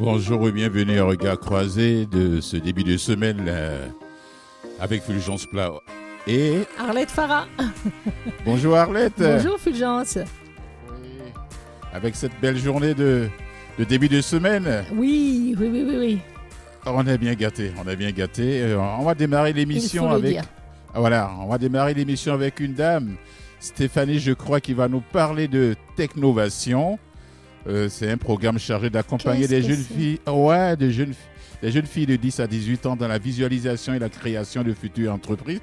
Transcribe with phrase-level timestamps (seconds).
[0.00, 3.86] Bonjour et bienvenue à Regard Croisé de ce début de semaine euh,
[4.80, 5.72] avec Fulgence Plat
[6.26, 7.44] et Arlette Farah.
[8.46, 9.18] Bonjour Arlette.
[9.18, 10.16] Bonjour Fulgence.
[11.92, 13.28] Avec cette belle journée de,
[13.78, 14.86] de début de semaine.
[14.94, 16.18] Oui, oui, oui, oui, oui.
[16.86, 18.62] On est bien gâté, on est bien gâté.
[18.62, 20.38] Euh, on va démarrer l'émission avec.
[20.94, 23.16] Ah, voilà, on va démarrer l'émission avec une dame,
[23.58, 26.98] Stéphanie, je crois, qui va nous parler de technovation.
[27.66, 31.14] Euh, c'est un programme chargé d'accompagner des jeunes filles, ouais, des jeunes,
[31.62, 34.72] des jeunes filles de 10 à 18 ans dans la visualisation et la création de
[34.72, 35.60] futures entreprises.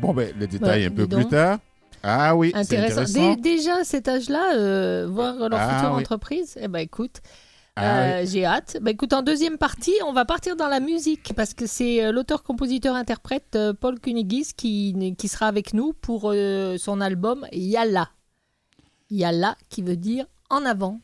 [0.00, 1.58] Bon, ben, les détails un peu plus tard.
[2.02, 3.00] Ah oui, intéressant.
[3.00, 3.36] intéressant.
[3.36, 7.22] déjà à cet âge-là, euh, voir leur ah future entreprise, eh ben écoute,
[7.76, 8.76] ah euh, j'ai hâte.
[8.82, 13.58] Bah, écoute, en deuxième partie, on va partir dans la musique parce que c'est l'auteur-compositeur-interprète
[13.80, 16.34] Paul Kunigis qui, qui sera avec nous pour
[16.76, 18.10] son album Yalla.
[19.10, 21.00] Yalla qui veut dire en avant.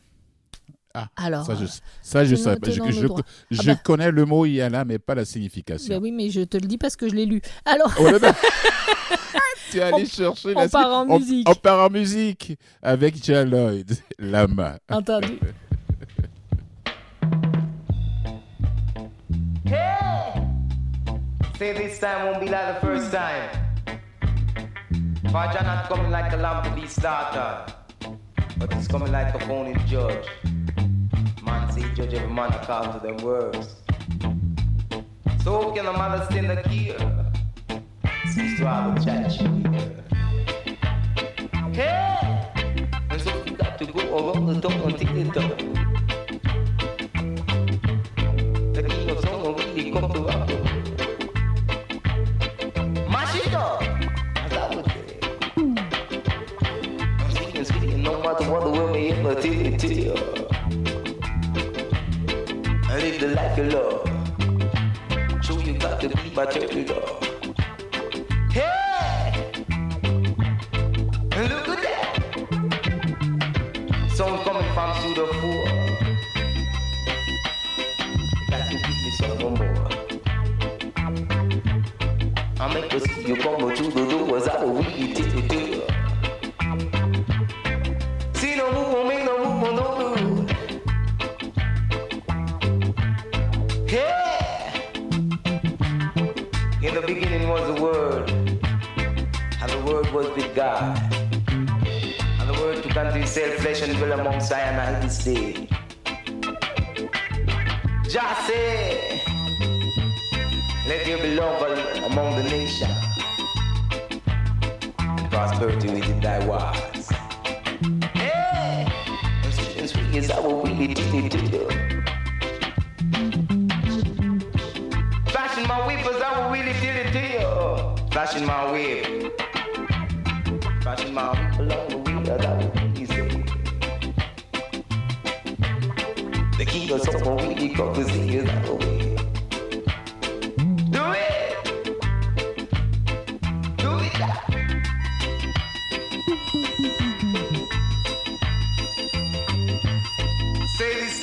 [0.93, 1.65] Ah, Alors, ça, je,
[2.01, 3.75] ça, je sais Je, je, je ah bah.
[3.83, 5.95] connais le mot Yala, mais pas la signification.
[5.95, 7.41] Ben oui, mais je te le dis parce que je l'ai lu.
[7.65, 7.93] Alors.
[7.99, 8.09] Oh,
[9.71, 11.49] tu es allé chercher on part en musique.
[11.49, 13.89] On, part en musique avec Jaloid,
[14.19, 14.77] Lama.
[14.89, 15.39] Entendu.
[19.65, 20.33] hey!
[21.57, 23.49] Say this time won't be like the first time.
[25.31, 27.73] Faja not coming like a lamb to be started,
[28.61, 30.27] but it's coming like a phony judge.
[31.43, 33.75] Man say judge every man according to them words.
[35.43, 36.93] So can a man stand the key?
[38.31, 39.31] Cease to have a chat
[41.73, 42.51] Hey!
[43.09, 45.90] And so you got to go around the door and take the door.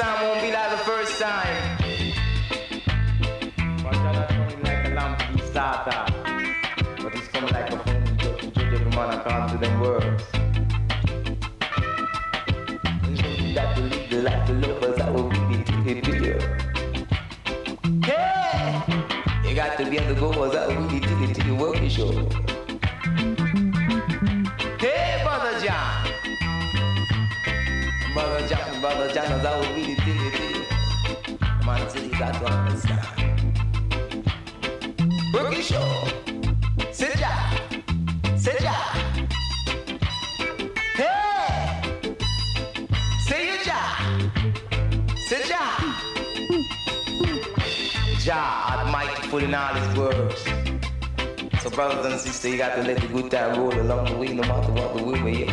[0.08, 1.78] Time won't be like the first time.
[3.82, 5.94] But not coming like a lamp to be started
[8.98, 10.24] man, I can't do them words.
[13.38, 16.12] You got to live the life of lovers, I will be the to
[18.04, 18.82] Hey!
[19.44, 21.76] You got to be on the go, as I will be the to the work
[21.96, 22.12] show.
[24.78, 26.08] Hey, Brother John!
[28.14, 29.97] Brother John, Brother John, as I will be the
[31.88, 33.06] so you got to understand.
[35.32, 36.08] Work show.
[36.92, 37.76] Sit down,
[38.36, 38.88] sit down.
[48.28, 50.44] Jah Almighty in all his words.
[51.62, 54.28] So brothers and sisters, you got to let the good time roll along the way,
[54.28, 55.44] no matter what the way we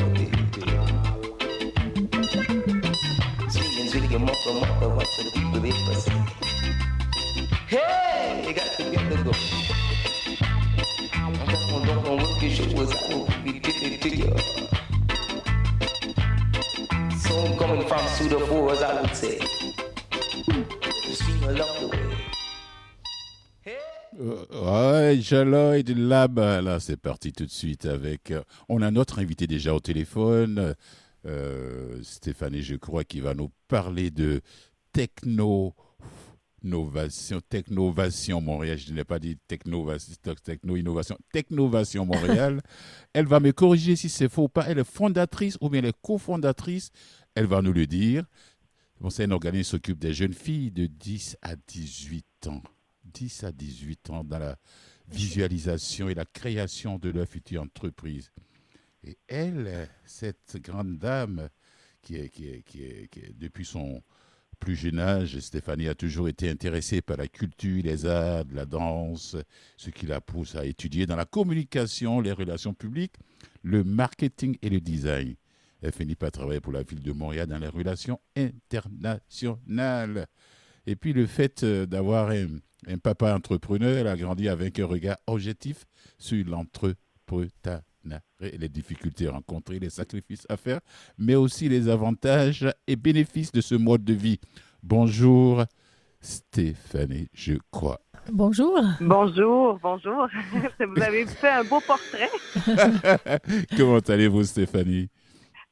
[21.80, 22.00] the way.
[24.18, 28.32] Ouais, Jaloid Lab, là c'est parti tout de suite avec...
[28.32, 30.74] Euh, on a notre invité déjà au téléphone,
[31.26, 34.42] euh, Stéphanie je crois, qui va nous parler de
[34.94, 35.74] techno
[36.66, 38.80] Technovation, Technovation Montréal.
[38.80, 42.60] Je n'ai pas dit Technovation, Techno-Innovation, Technovation Montréal.
[43.14, 44.66] elle va me corriger si c'est faux ou pas.
[44.68, 46.90] Elle est fondatrice ou bien elle est cofondatrice.
[47.36, 48.26] Elle va nous le dire.
[49.00, 52.64] Bon, c'est un organisme qui s'occupe des jeunes filles de 10 à 18 ans.
[53.04, 54.58] 10 à 18 ans dans la
[55.08, 58.32] visualisation et la création de leur future entreprise.
[59.06, 61.50] Et elle, cette grande dame,
[62.02, 64.02] qui est, depuis son,
[64.60, 69.36] plus jeune âge, Stéphanie a toujours été intéressée par la culture, les arts, la danse,
[69.78, 73.16] ce qui la pousse à étudier dans la communication, les relations publiques,
[73.62, 75.36] le marketing et le design.
[75.82, 80.26] Elle finit par travailler pour la ville de Montréal dans les relations internationales.
[80.88, 85.18] Et puis le fait euh, d'avoir un, papa entrepreneur, elle a grandi avec un regard
[85.28, 85.86] objectif
[86.18, 87.84] sur l'entrepreneuriat
[88.40, 90.80] les difficultés rencontrées, les sacrifices à faire,
[91.18, 94.40] mais aussi les avantages et bénéfices de ce mode de vie.
[94.84, 95.64] Bonjour
[96.22, 98.00] Stéphanie, je crois.
[98.32, 98.80] Bonjour.
[99.00, 100.28] Bonjour, bonjour.
[100.80, 102.30] vous avez fait un beau portrait.
[103.78, 105.10] Comment allez-vous Stéphanie?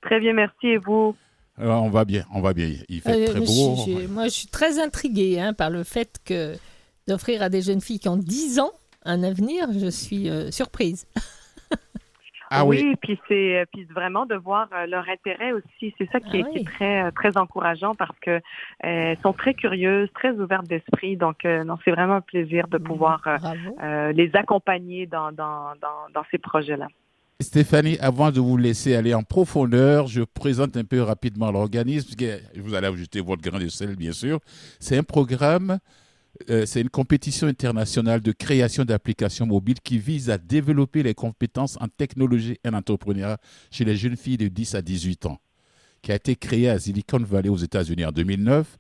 [0.01, 0.67] Très bien, merci.
[0.67, 1.15] Et vous?
[1.57, 2.69] On va bien, on va bien.
[2.89, 3.75] Il fait euh, très beau.
[4.09, 6.55] moi, je suis très intriguée hein, par le fait que
[7.07, 8.71] d'offrir à des jeunes filles qui ont 10 ans
[9.05, 11.05] un avenir, je suis euh, surprise.
[12.55, 16.19] Ah oui, puis c'est euh, puis vraiment de voir euh, leur intérêt aussi, c'est ça
[16.19, 18.41] qui, est, ah très euh, très encourageant parce que
[18.79, 21.17] elles sont très curieuses, très ouvertes d'esprit.
[21.17, 23.21] Donc non, c'est vraiment un plaisir de mmh, pouvoir
[24.13, 26.87] les accompagner dans dans, dans, dans ces projets-là.
[27.39, 32.15] Stéphanie, avant de vous laisser aller en profondeur, je présente un peu rapidement l'organisme.
[32.55, 34.39] Vous allez ajouter votre grain de sel, bien sûr.
[34.79, 35.79] C'est un programme
[36.49, 41.77] euh, c'est une compétition internationale de création d'applications mobiles qui vise à développer les compétences
[41.79, 43.37] en technologie et en entrepreneuriat
[43.71, 45.39] chez les jeunes filles de 10 à 18 ans,
[46.01, 48.77] qui a été créée à Silicon Valley aux États-Unis en 2009.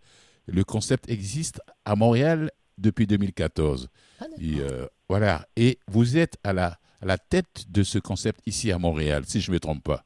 [0.47, 3.87] Le concept existe à Montréal depuis 2014.
[4.19, 5.47] Ah, et, euh, voilà.
[5.55, 9.39] Et vous êtes à la, à la tête de ce concept ici à Montréal, si
[9.41, 10.03] je ne me trompe pas.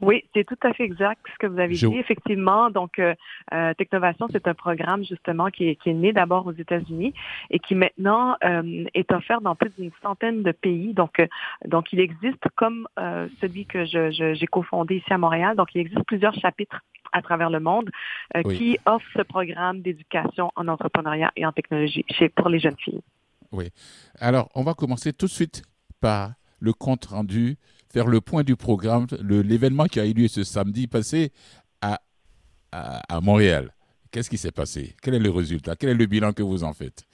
[0.00, 1.98] Oui, c'est tout à fait exact ce que vous avez dit.
[1.98, 3.14] Effectivement, donc euh,
[3.52, 7.12] euh, Technovation, c'est un programme justement qui est, qui est né d'abord aux États-Unis
[7.50, 10.94] et qui maintenant euh, est offert dans plus d'une centaine de pays.
[10.94, 11.26] Donc, euh,
[11.66, 12.86] donc il existe comme
[13.40, 15.56] celui que je, j'ai cofondé ici à Montréal.
[15.56, 16.80] Donc, il existe plusieurs chapitres
[17.12, 17.90] à travers le monde
[18.50, 23.00] qui offrent ce programme d'éducation en entrepreneuriat et en technologie chez, pour les jeunes filles.
[23.52, 23.70] Oui.
[24.20, 25.62] Alors, on va commencer tout de suite
[26.00, 27.56] par le compte rendu
[27.92, 31.32] faire le point du programme, l'événement qui a eu lieu ce samedi passé
[31.80, 32.00] à,
[32.72, 33.74] à, Montréal.
[34.10, 34.94] Qu'est-ce qui s'est passé?
[35.02, 35.76] Quel est le résultat?
[35.76, 37.07] Quel est le bilan que vous en faites?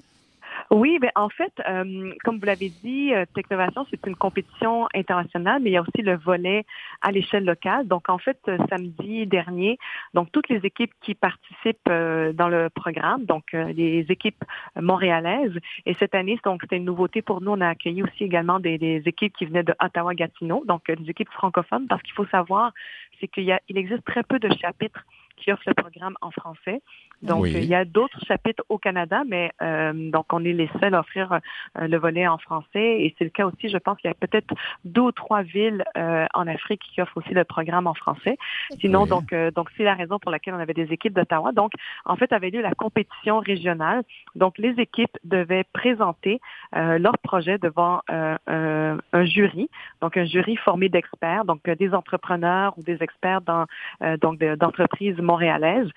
[0.70, 5.60] Oui, ben en fait, euh, comme vous l'avez dit, euh, Technovation, c'est une compétition internationale,
[5.62, 6.64] mais il y a aussi le volet
[7.02, 7.86] à l'échelle locale.
[7.86, 9.78] Donc, en fait, euh, samedi dernier,
[10.14, 14.42] donc toutes les équipes qui participent dans le programme, donc les équipes
[14.80, 17.52] montréalaises, et cette année, donc c'était une nouveauté pour nous.
[17.52, 21.30] On a accueilli aussi également des, des équipes qui venaient de Ottawa-Gatineau, donc des équipes
[21.30, 22.72] francophones, parce qu'il faut savoir,
[23.20, 25.04] c'est qu'il existe très peu de chapitres
[25.36, 26.82] qui offrent le programme en français.
[27.22, 30.94] Donc, il y a d'autres chapitres au Canada, mais euh, donc on est les seuls
[30.94, 33.02] à offrir euh, le volet en français.
[33.02, 34.54] Et c'est le cas aussi, je pense qu'il y a peut-être
[34.84, 38.36] deux ou trois villes euh, en Afrique qui offrent aussi le programme en français.
[38.80, 41.52] Sinon, donc donc c'est la raison pour laquelle on avait des équipes d'Ottawa.
[41.52, 41.72] Donc,
[42.04, 44.02] en fait, avait lieu la compétition régionale.
[44.34, 46.40] Donc, les équipes devaient présenter
[46.72, 49.68] leur projet devant un jury.
[50.00, 53.66] Donc, un jury formé d'experts, donc des entrepreneurs ou des experts dans
[54.20, 55.90] donc d'entreprises montréalaises.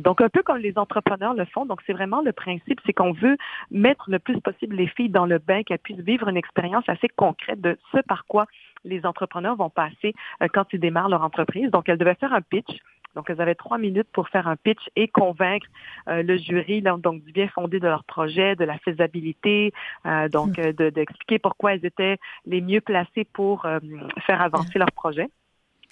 [0.00, 1.66] donc, un peu comme les entrepreneurs le font.
[1.66, 3.36] Donc, c'est vraiment le principe, c'est qu'on veut
[3.70, 7.08] mettre le plus possible les filles dans le bain, qu'elles puissent vivre une expérience assez
[7.08, 8.46] concrète de ce par quoi
[8.84, 11.70] les entrepreneurs vont passer euh, quand ils démarrent leur entreprise.
[11.70, 12.78] Donc, elles devaient faire un pitch.
[13.14, 15.66] Donc, elles avaient trois minutes pour faire un pitch et convaincre
[16.08, 19.72] euh, le jury donc du bien fondé de leur projet, de la faisabilité,
[20.06, 20.72] euh, donc hmm.
[20.90, 23.66] d'expliquer pourquoi elles étaient les mieux placées pour
[24.26, 25.28] faire avancer leur projet.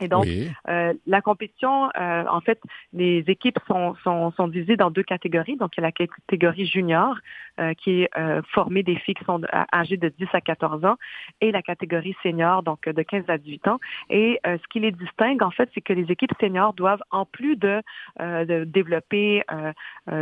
[0.01, 0.27] Et donc,
[0.69, 2.61] euh, la compétition, euh, en fait,
[2.93, 5.57] les équipes sont, sont, sont, divisées dans deux catégories.
[5.57, 7.17] Donc, il y a la catégorie junior,
[7.61, 9.43] euh, qui est euh, formée des filles qui sont
[9.73, 10.97] âgées de 10 à 14 ans,
[11.41, 13.79] et la catégorie senior, donc de 15 à 18 ans.
[14.09, 17.57] Et ce qui les distingue, en fait, c'est que les équipes seniors doivent, en plus
[17.57, 17.83] de,
[18.19, 19.43] de développer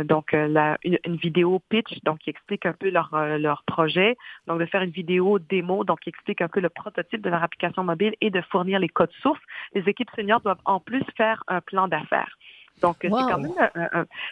[0.05, 4.17] donc la, une, une, vidéo pitch, donc qui explique un peu leur, leur projet,
[4.47, 7.43] donc de faire une vidéo démo, donc qui explique un peu le prototype de leur
[7.43, 9.39] application mobile et de fournir les codes sources
[9.73, 12.37] les équipes seniors doivent en plus faire un plan d'affaires.
[12.81, 13.51] Donc, c'est quand même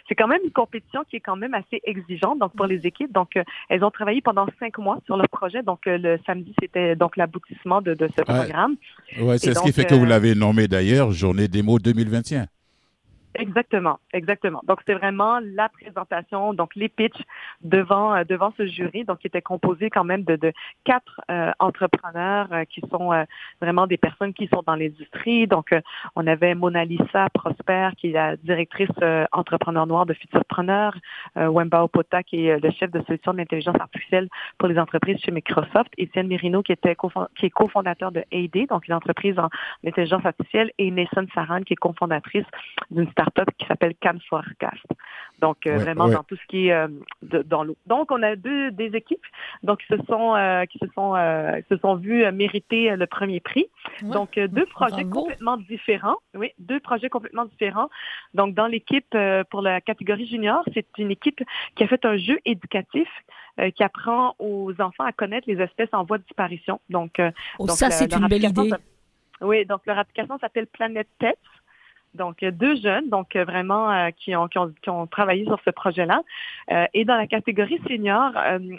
[0.08, 2.38] c'est quand même une compétition qui est quand même assez exigeante.
[2.38, 5.62] Donc, pour les équipes, donc euh, elles ont travaillé pendant cinq mois sur leur projet.
[5.62, 8.76] Donc, euh, le samedi, c'était donc l'aboutissement de, ce programme.
[9.20, 12.46] Ouais, c'est ce qui fait que vous euh, l'avez nommé d'ailleurs Journée démo 2021.
[13.34, 14.62] Exactement, exactement.
[14.66, 17.20] Donc c'est vraiment la présentation, donc les pitchs
[17.60, 20.52] devant euh, devant ce jury, donc qui était composé quand même de, de
[20.84, 23.10] quatre euh, entrepreneurs euh, qui sont
[23.60, 25.46] vraiment des personnes qui sont dans l'industrie.
[25.46, 25.74] Donc
[26.16, 28.88] on avait Mona Lisa Prosper qui est la directrice
[29.32, 30.96] entrepreneur noire de Futurpreneur,
[31.36, 35.30] Wemba Opota qui est le chef de solution de l'intelligence artificielle pour les entreprises chez
[35.30, 36.96] Microsoft, Étienne Mirino qui était
[37.36, 39.48] qui est cofondateur de AD, donc une entreprise en
[39.86, 42.46] intelligence artificielle, et Nathan Saran qui est cofondatrice
[42.90, 43.10] d'une
[43.56, 44.84] qui s'appelle Can Forecast.
[45.40, 46.88] Donc euh, vraiment dans tout ce qui est euh,
[47.22, 47.76] dans l'eau.
[47.86, 49.24] Donc on a deux des équipes
[49.62, 53.68] donc qui se sont euh, qui se sont se sont vues mériter le premier prix.
[54.02, 56.16] Donc deux projets complètement différents.
[56.34, 57.88] Oui, deux projets complètement différents.
[58.34, 59.16] Donc dans l'équipe
[59.50, 61.42] pour la catégorie junior, c'est une équipe
[61.76, 63.08] qui a fait un jeu éducatif
[63.74, 66.80] qui apprend aux enfants à connaître les espèces en voie de disparition.
[66.90, 67.20] Donc,
[67.58, 68.70] oh, ça c'est une belle idée.
[69.40, 71.38] Oui, donc leur application s'appelle Planet Pets.
[72.18, 75.60] Donc, deux jeunes, donc euh, vraiment euh, qui, ont, qui, ont, qui, ont, travaillé sur
[75.64, 76.22] ce projet-là.
[76.70, 78.32] Euh, et dans la catégorie senior,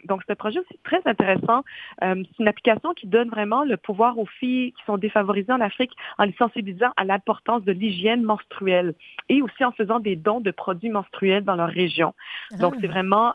[0.06, 1.64] donc ce projet aussi très intéressant.
[2.02, 5.92] c'est une application qui donne vraiment le pouvoir aux filles qui sont défavorisées en Afrique
[6.18, 8.94] en les sensibilisant à l'importance de l'hygiène menstruelle
[9.30, 12.14] et aussi en faisant des dons de produits menstruels dans leur région.
[12.60, 12.92] Donc, c'est ah.
[12.92, 13.34] vraiment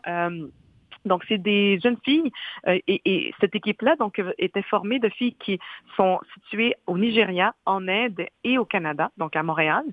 [1.05, 2.33] donc, c'est des jeunes filles
[2.67, 5.59] euh, et, cette équipe-là donc euh, était formée de filles qui
[5.97, 9.85] sont situées au Nigeria, en Inde et au Canada, donc à Montréal.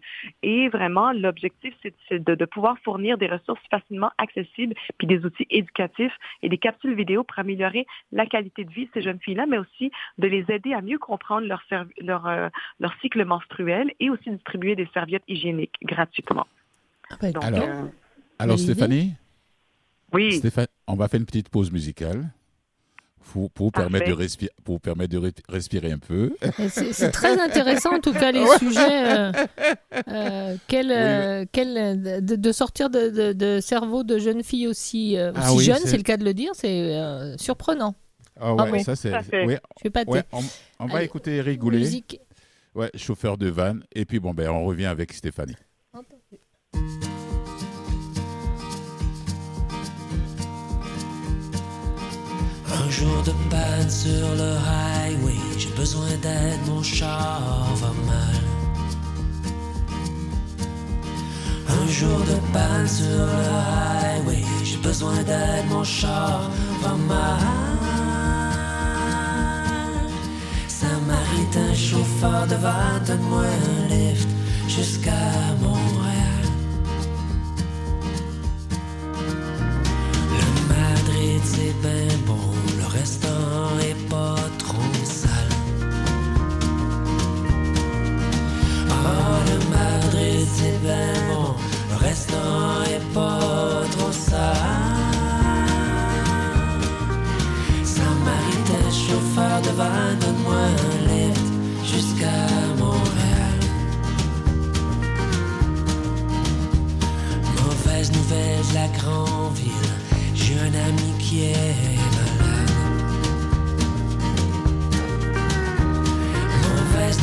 [0.41, 6.15] Et vraiment, l'objectif, c'est de, pouvoir fournir des ressources facilement accessibles, puis des outils éducatifs
[6.41, 9.57] et des capsules vidéo pour améliorer la qualité de vie de ces jeunes filles-là, mais
[9.57, 11.63] aussi de les aider à mieux comprendre leur,
[11.99, 12.49] leur, euh,
[12.79, 16.47] leur cycle menstruel et aussi distribuer des serviettes hygiéniques gratuitement.
[17.09, 17.65] Ah ben, alors,
[18.39, 19.13] alors Stéphanie
[20.13, 20.37] oui.
[20.37, 22.31] Stéphane, on va faire une petite pause musicale.
[23.23, 26.35] Pour, pour, permettre de respirer, pour permettre de respirer un peu.
[26.67, 29.29] C'est très intéressant en tout cas les sujets.
[29.29, 29.31] Euh,
[30.09, 35.65] euh, quel, euh, quel, de, sortir de, de, cerveau de jeunes filles aussi, ah aussi
[35.65, 36.93] jeunes, c'est le cas de le dire, c'est
[37.37, 37.95] surprenant.
[38.37, 39.13] Ah ouais, ça c'est.
[39.13, 40.41] Ouais, Je pas ouais, on,
[40.79, 41.77] on va écouter Eric Goulet.
[41.77, 42.19] Musique.
[42.75, 43.75] Ouais, chauffeur de van.
[43.93, 45.55] Et puis bon ben on revient avec Stéphanie.
[52.91, 58.43] Jour de panne sur le highway, j'ai besoin d'aide, mon char va mal.
[61.69, 66.49] Un jour de panne sur le highway, j'ai besoin d'aide, mon char
[66.83, 67.71] va mal.
[71.57, 74.29] un chauffeur de van, donne-moi un lift
[74.67, 75.11] jusqu'à
[75.61, 76.45] Montréal.
[80.39, 82.50] Le Madrid, c'est bien bon
[82.93, 85.55] restaurant est pas trop sale.
[88.89, 91.53] Oh, le Madrid, c'est bien bon.
[91.91, 94.57] Le restaurant est pas trop sale.
[97.83, 101.47] Samaritain, chauffeur de van, donne-moi un lift
[101.85, 102.41] jusqu'à
[102.77, 103.59] Montréal.
[107.55, 109.93] Mauvaise nouvelle de la grande ville.
[110.35, 111.90] J'ai un ami qui est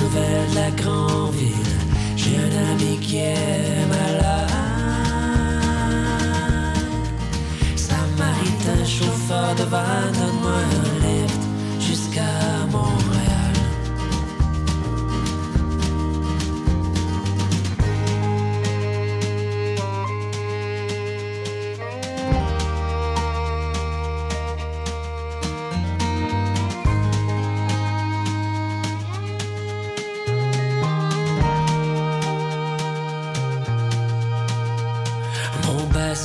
[0.01, 1.77] nouvelle de la grande ville.
[2.17, 4.49] J'ai un ami qui est malade.
[7.77, 11.43] Samaritain, chauffeur de van, donne-moi un lift
[11.81, 12.35] jusqu'à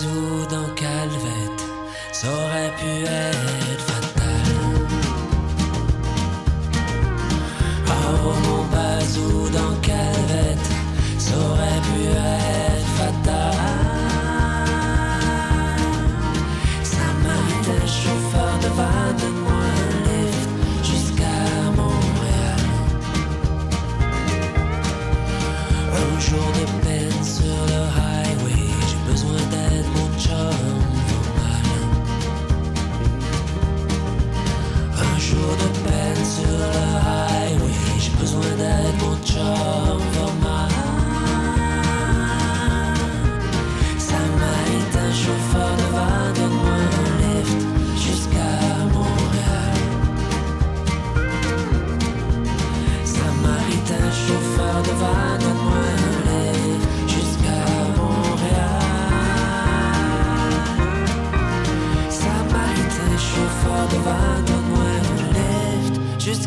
[0.02, 0.24] Montréal.
[0.24, 1.10] jour de peine
[2.12, 3.06] sur le highway,
[3.66, 4.02] j'ai besoin
[8.56, 8.73] d'aide.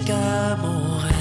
[0.07, 1.13] Jusqu'à Montréal.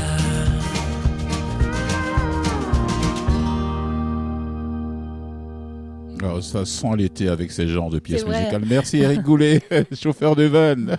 [6.24, 8.64] Oh, ça sent l'été avec ces genres de pièces musicales.
[8.68, 9.62] Merci Eric Goulet,
[9.94, 10.96] chauffeur de van.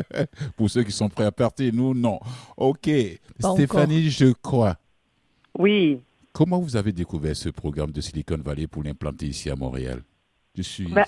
[0.56, 2.18] Pour ceux qui sont prêts à partir, nous, non.
[2.56, 2.90] Ok.
[3.38, 4.76] Stéphanie, je crois.
[5.58, 6.00] Oui.
[6.32, 10.02] Comment vous avez découvert ce programme de Silicon Valley pour l'implanter ici à Montréal?
[10.54, 10.86] Je suis.
[10.86, 11.04] Ben,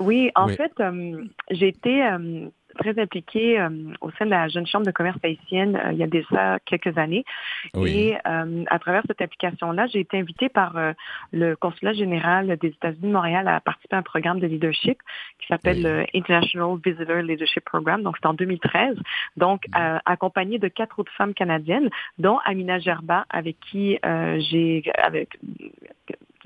[0.00, 3.68] oui, en fait, euh, j'ai été euh, très impliquée euh,
[4.00, 6.96] au sein de la Jeune Chambre de commerce haïtienne euh, il y a déjà quelques
[6.98, 7.24] années.
[7.86, 10.76] Et euh, à travers cette application-là, j'ai été invitée par
[11.32, 14.98] le consulat général des États-Unis de Montréal à participer à un programme de leadership
[15.40, 18.02] qui s'appelle le International Visitor Leadership Program.
[18.02, 18.96] Donc, c'est en 2013.
[19.36, 19.98] Donc, mm.
[20.04, 25.38] accompagnée de quatre autres femmes canadiennes, dont Amina Gerba, avec qui j'ai avec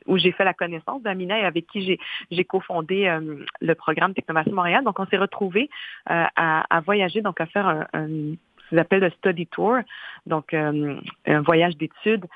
[0.06, 1.98] où j'ai fait la connaissance d'Amina et avec qui
[2.30, 4.84] j'ai cofondé euh, le programme Technovation Montréal.
[4.84, 5.70] Donc, on s'est retrouvés
[6.10, 9.76] euh, à, voyager, donc à faire un, un ce qu'ils appellent le study tour,
[10.26, 12.26] donc euh, un voyage d'études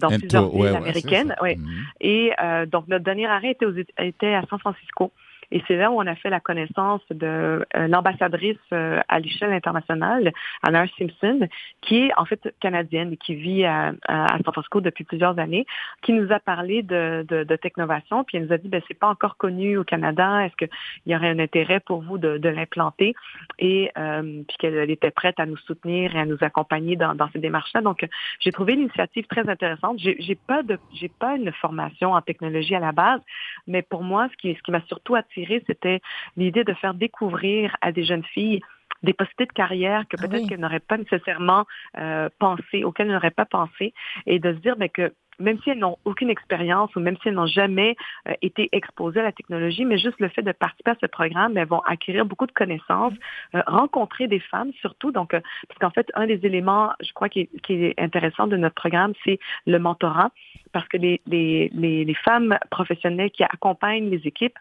[0.00, 1.34] dans plusieurs villes américaines.
[1.40, 1.56] Ouais.
[1.56, 1.86] Mm-hmm.
[2.00, 5.10] Et donc notre dernier arrêt était, aux, était à San Francisco.
[5.52, 9.52] Et c'est là où on a fait la connaissance de euh, l'ambassadrice euh, à l'échelle
[9.52, 11.48] internationale, Anna Simpson,
[11.80, 15.66] qui est en fait canadienne et qui vit à, San Francisco depuis plusieurs années,
[16.02, 18.98] qui nous a parlé de, de, de technovation, puis elle nous a dit, ben c'est
[18.98, 20.68] pas encore connu au Canada, est-ce qu'il
[21.06, 23.14] y aurait un intérêt pour vous de, de l'implanter?
[23.58, 27.28] Et euh, puis qu'elle était prête à nous soutenir et à nous accompagner dans, dans
[27.32, 27.80] ces démarches-là.
[27.80, 28.06] Donc,
[28.38, 29.98] j'ai trouvé l'initiative très intéressante.
[29.98, 33.20] J'ai pas de, j'ai pas une formation en technologie à la base,
[33.66, 36.00] mais pour moi, ce qui, ce qui m'a surtout attiré c'était
[36.36, 38.60] l'idée de faire découvrir à des jeunes filles
[39.02, 41.64] des possibilités de carrière que ah peut-être qu'elles n'auraient pas nécessairement
[41.98, 43.94] euh, pensé, auxquelles elles n'auraient pas pensé,
[44.26, 47.16] et de se dire mais ben, que même si elles n'ont aucune expérience ou même
[47.22, 47.96] si elles n'ont jamais
[48.28, 51.56] euh, été exposées à la technologie, mais juste le fait de participer à ce programme,
[51.56, 53.14] elles vont acquérir beaucoup de connaissances,
[53.54, 55.12] euh, rencontrer des femmes surtout.
[55.12, 59.14] Donc, parce qu'en fait, un des éléments, je crois, qui est, intéressant de notre programme,
[59.24, 60.30] c'est le mentorat,
[60.72, 64.58] parce que les, les, les femmes professionnelles qui accompagnent les équipes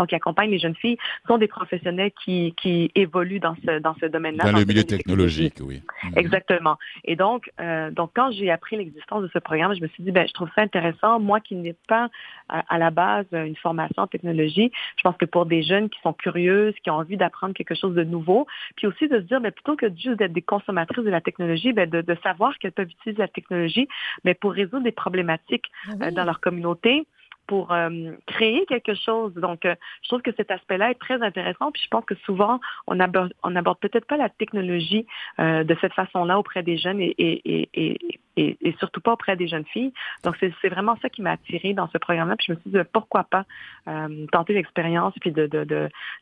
[0.00, 0.96] donc qui accompagnent les jeunes filles,
[1.28, 4.50] sont des professionnels qui, qui évoluent dans ce, dans ce domaine-là.
[4.50, 5.82] Dans, le milieu technologique, oui.
[6.04, 6.12] Mhm.
[6.16, 6.76] Exactement.
[7.04, 10.10] Et donc, euh, donc quand j'ai appris l'existence de ce programme, je me suis dit,
[10.10, 11.20] ben, je trouve ça intéressant.
[11.20, 12.08] Moi qui n'ai pas
[12.48, 16.12] à, la base une formation en technologie, je pense que pour des jeunes qui sont
[16.12, 19.52] curieuses, qui ont envie d'apprendre quelque chose de nouveau, puis aussi de se dire, ben,
[19.52, 22.90] plutôt que juste d'être des consommatrices de la technologie, ben, de, de savoir qu'elles peuvent
[22.90, 23.88] utiliser la technologie
[24.24, 27.06] mais pour résoudre des problématiques ah euh, dans leur communauté,
[27.50, 29.34] pour euh, créer quelque chose.
[29.34, 31.72] Donc, euh, je trouve que cet aspect-là est très intéressant.
[31.72, 35.04] Puis je pense que souvent, on n'aborde aborde peut-être pas la technologie
[35.40, 37.98] euh, de cette façon-là auprès des jeunes et, et,
[38.78, 39.92] surtout pas auprès des jeunes filles.
[40.24, 42.36] Donc, c'est vraiment ça qui m'a attirée dans ce programme-là.
[42.36, 43.44] Puis je me suis dit, pourquoi pas
[44.32, 45.48] tenter l'expérience puis de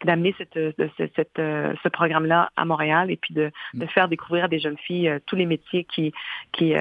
[0.05, 0.59] d'amener cette,
[0.97, 5.19] cette, ce programme-là à Montréal et puis de, de, faire découvrir à des jeunes filles
[5.27, 6.13] tous les métiers qui,
[6.53, 6.75] qui,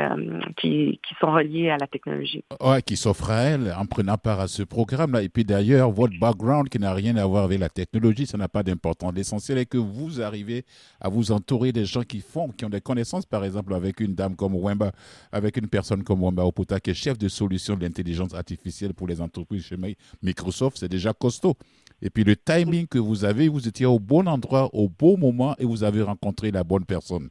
[0.55, 2.43] qui, qui sont reliés à la technologie.
[2.61, 5.21] Ouais, qui s'offrent à elles en prenant part à ce programme-là.
[5.21, 8.47] Et puis d'ailleurs, votre background qui n'a rien à voir avec la technologie, ça n'a
[8.47, 9.13] pas d'importance.
[9.13, 10.65] L'essentiel est que vous arrivez
[10.99, 14.15] à vous entourer des gens qui font, qui ont des connaissances, par exemple, avec une
[14.15, 14.91] dame comme Wemba,
[15.31, 19.07] avec une personne comme Wemba Oputa, qui est chef de solution de l'intelligence artificielle pour
[19.07, 19.77] les entreprises chez
[20.21, 20.77] Microsoft.
[20.79, 21.55] C'est déjà costaud.
[22.01, 25.55] Et puis le timing que vous avez, vous étiez au bon endroit, au bon moment,
[25.57, 27.29] et vous avez rencontré la bonne personne.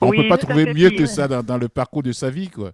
[0.00, 2.48] On ne peut pas trouver mieux que ça dans, dans le parcours de sa vie,
[2.48, 2.72] quoi.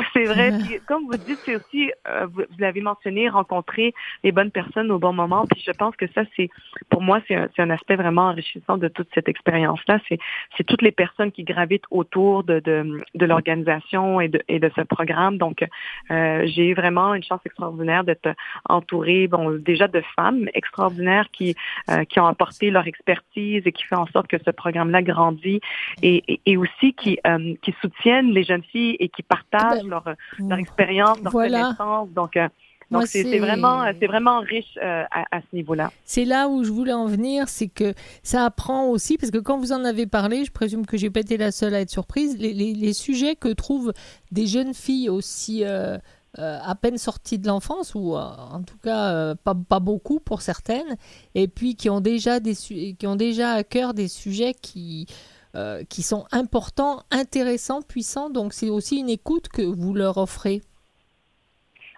[0.12, 0.52] C'est vrai.
[0.66, 4.98] Puis, comme vous dites, c'est aussi, euh, vous, l'avez mentionné, rencontrer les bonnes personnes au
[4.98, 5.44] bon moment.
[5.50, 6.48] Puis je pense que ça, c'est,
[6.88, 9.98] pour moi, c'est un, un, aspect vraiment enrichissant de toute cette expérience-là.
[10.08, 10.18] C'est,
[10.56, 14.70] c'est toutes les personnes qui gravitent autour de, de, de l'organisation et de, et de
[14.74, 15.38] ce programme.
[15.38, 15.64] Donc,
[16.10, 18.34] euh, j'ai eu vraiment une chance extraordinaire d'être
[18.68, 21.54] entourée, bon, déjà de femmes extraordinaires qui,
[21.90, 25.60] euh, qui ont apporté leur expertise et qui fait en sorte que ce programme-là grandit
[26.02, 30.04] et, et, et aussi qui, euh, qui soutiennent les jeunes filles et qui partagent leur,
[30.38, 32.08] leur expérience, leur connaissance.
[32.10, 32.48] Donc, euh,
[32.90, 35.92] donc c'est vraiment, c'est vraiment riche euh, à, ce niveau-là.
[36.04, 39.58] C'est là où je voulais en venir, c'est que ça apprend aussi, parce que quand
[39.58, 42.36] vous en avez parlé, je présume que j'ai pas été la seule à être surprise,
[42.38, 43.92] les, les, sujets que trouvent
[44.32, 45.98] des jeunes filles aussi euh,
[46.34, 50.96] à peine sorties de l'enfance, ou en tout cas pas, pas, beaucoup pour certaines,
[51.36, 55.06] et puis qui ont déjà, des, qui ont déjà à cœur des sujets qui...
[55.56, 58.30] Euh, qui sont importants, intéressants, puissants.
[58.30, 60.60] Donc c'est aussi une écoute que vous leur offrez.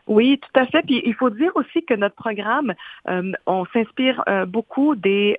[0.06, 0.80] Oui, tout à fait.
[0.80, 2.72] Puis il faut dire aussi que notre programme,
[3.10, 5.38] euh, on s'inspire euh, beaucoup des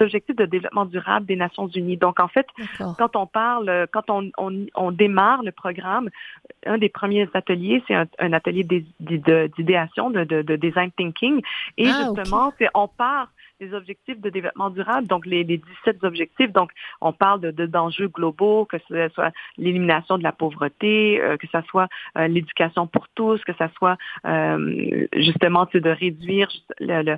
[0.00, 1.96] objectifs de développement durable des Nations Unies.
[1.96, 2.46] Donc en fait,
[2.98, 4.32] quand on parle, quand on,
[4.74, 6.10] on, démarre le programme,
[6.66, 8.64] un des premiers ateliers, c'est un, atelier
[8.98, 11.42] d'idéation, de, de, design thinking,
[11.78, 13.28] et ah, justement, c'est on part
[13.62, 16.52] les objectifs de développement durable, donc les, les 17 objectifs.
[16.52, 16.70] Donc,
[17.00, 21.60] on parle de d'enjeux globaux, que ce soit l'élimination de la pauvreté, euh, que ce
[21.68, 23.96] soit euh, l'éducation pour tous, que ce soit
[24.26, 27.16] euh, justement de réduire le, le,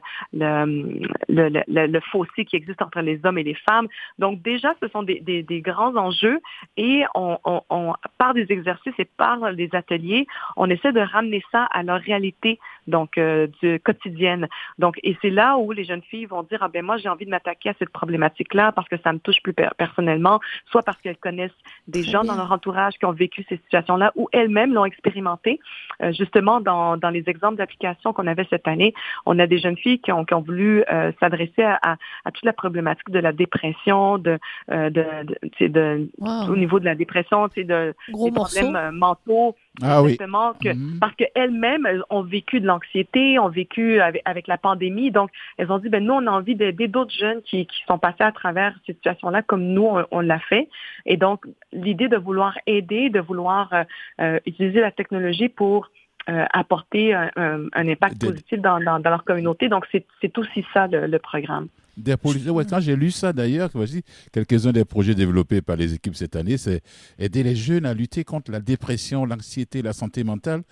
[1.28, 3.88] le, le, le, fossé qui existe entre les hommes et les femmes.
[4.18, 6.40] Donc, déjà, ce sont des, des, des grands enjeux
[6.76, 10.26] et on, on, on, par des exercices et par des ateliers,
[10.56, 14.48] on essaie de ramener ça à leur réalité donc euh, du quotidienne.
[14.78, 17.24] Donc et c'est là où les jeunes filles vont dire ah ben moi j'ai envie
[17.24, 21.00] de m'attaquer à cette problématique là parce que ça me touche plus personnellement, soit parce
[21.00, 21.50] qu'elles connaissent
[21.88, 25.60] des gens dans leur entourage qui ont vécu ces situations là ou elles-mêmes l'ont expérimenté.
[26.02, 28.94] Euh, justement dans, dans les exemples d'applications qu'on avait cette année,
[29.26, 32.44] on a des jeunes filles qui ont, qui ont voulu euh, s'adresser à, à, toute
[32.44, 36.08] la problématique de la dépression, de, de, de, de
[36.48, 40.98] au niveau de la dépression, de, des problèmes mentaux ah Justement, que, mhm.
[41.00, 45.10] parce qu'elles-mêmes ont vécu de l'anxiété, ont vécu avec, la pandémie.
[45.10, 47.98] Donc, elles ont dit, ben nous, on a envie d'aider d'autres jeunes qui, qui sont
[47.98, 50.68] passés à travers cette situation-là comme nous, on, l'a fait.
[51.06, 53.84] Et donc, l'idée de vouloir aider, de vouloir euh,
[54.20, 55.90] euh, utiliser la technologie pour
[56.28, 59.68] euh, apporter un, impact positif dans, dans, leur communauté.
[59.68, 61.68] Donc, c'est aussi ça le programme.
[61.96, 64.02] Des quand j'ai lu ça d'ailleurs, voici
[64.32, 66.82] quelques-uns des projets développés par les équipes cette année, c'est
[67.18, 70.62] aider les jeunes à lutter contre la dépression, l'anxiété, la santé mentale,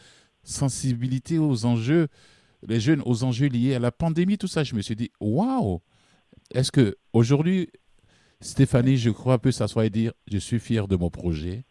[0.42, 2.08] sensibilité aux enjeux,
[2.66, 4.64] les jeunes aux enjeux liés à la pandémie, tout ça.
[4.64, 5.80] Je me suis dit, waouh
[6.52, 7.70] Est-ce que aujourd'hui,
[8.40, 11.64] Stéphanie, je crois, peut s'asseoir et dire, je suis fier de mon projet?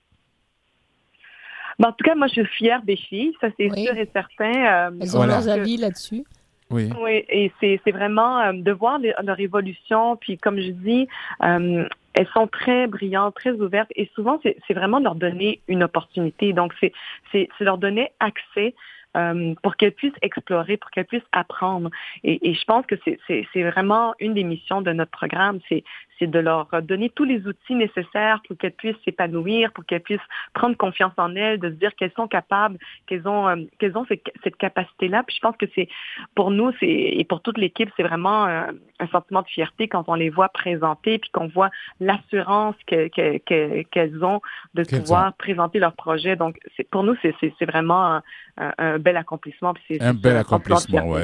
[1.80, 4.90] Ben, en tout cas, moi, je suis fière des filles, ça c'est sûr et certain.
[4.90, 6.24] Euh, Elles ont leurs avis là-dessus.
[6.72, 6.90] Oui.
[7.08, 11.08] et c'est vraiment euh, de voir leur évolution, puis comme je dis,
[11.44, 16.54] euh, elles sont très brillantes, très ouvertes, et souvent c'est vraiment leur donner une opportunité.
[16.54, 18.74] Donc c'est leur donner accès
[19.18, 21.90] euh, pour qu'elles puissent explorer, pour qu'elles puissent apprendre.
[22.24, 25.84] Et, et je pense que c'est vraiment une des missions de notre programme, c'est
[26.28, 30.20] de leur donner tous les outils nécessaires pour qu'elles puissent s'épanouir, pour qu'elles puissent
[30.54, 34.32] prendre confiance en elles, de se dire qu'elles sont capables, qu'elles ont, euh, ont cette,
[34.44, 35.24] cette capacité-là.
[35.24, 35.88] Puis je pense que c'est,
[36.36, 38.72] pour nous, et pour toute l'équipe, c'est vraiment euh,
[39.02, 44.42] un sentiment de fierté quand on les voit présenter, puis qu'on voit l'assurance qu'elles ont
[44.74, 46.36] de pouvoir présenter leur projet.
[46.36, 46.58] Donc,
[46.92, 48.16] pour nous, c'est, vraiment
[48.58, 49.74] un, un, bel accomplissement.
[50.00, 51.22] un bel accomplissement, oui.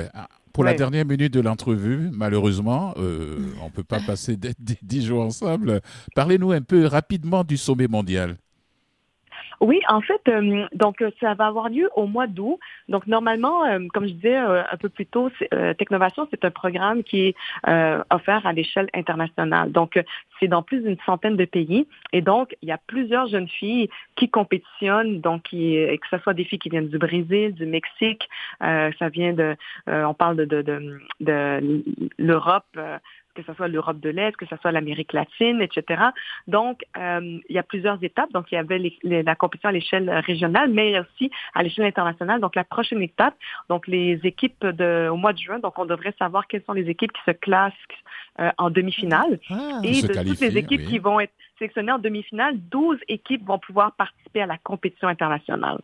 [0.53, 4.35] Pour la dernière minute de l'entrevue, malheureusement, euh, on ne peut pas passer
[4.81, 5.81] dix jours ensemble.
[6.15, 8.37] Parlez-nous un peu rapidement du sommet mondial.
[9.59, 12.59] Oui, en fait, euh, donc ça va avoir lieu au mois d'août.
[12.89, 15.31] Donc normalement, euh, comme je disais euh, un peu plus tôt,
[15.77, 17.35] Technovation, c'est un programme qui est
[18.11, 19.71] offert à l'échelle internationale.
[19.71, 20.01] Donc
[20.39, 21.87] c'est dans plus d'une centaine de pays.
[22.13, 26.33] Et donc, il y a plusieurs jeunes filles qui compétitionnent, donc qui, que ce soit
[26.33, 29.55] des filles qui viennent du Brésil, du Mexique, ça vient de,
[29.87, 31.83] on parle de, de, de, de
[32.17, 32.65] l'Europe,
[33.37, 36.03] que ce soit l'Europe de l'Est, que ce soit l'Amérique latine, etc.
[36.47, 38.31] Donc, euh, il y a plusieurs étapes.
[38.33, 42.41] Donc, il y avait la compétition à l'échelle régionale, mais aussi à l'échelle internationale.
[42.41, 43.35] Donc, la prochaine étape,
[43.69, 46.89] donc les équipes de, au mois de juin, donc on devrait savoir quelles sont les
[46.89, 47.73] équipes qui se classent
[48.39, 49.39] euh, en demi-finale.
[49.49, 49.81] Ah.
[49.83, 53.91] Et de toutes les équipes qui vont être sélectionnées en demi-finale, 12 équipes vont pouvoir
[53.93, 55.79] participer à la compétition internationale.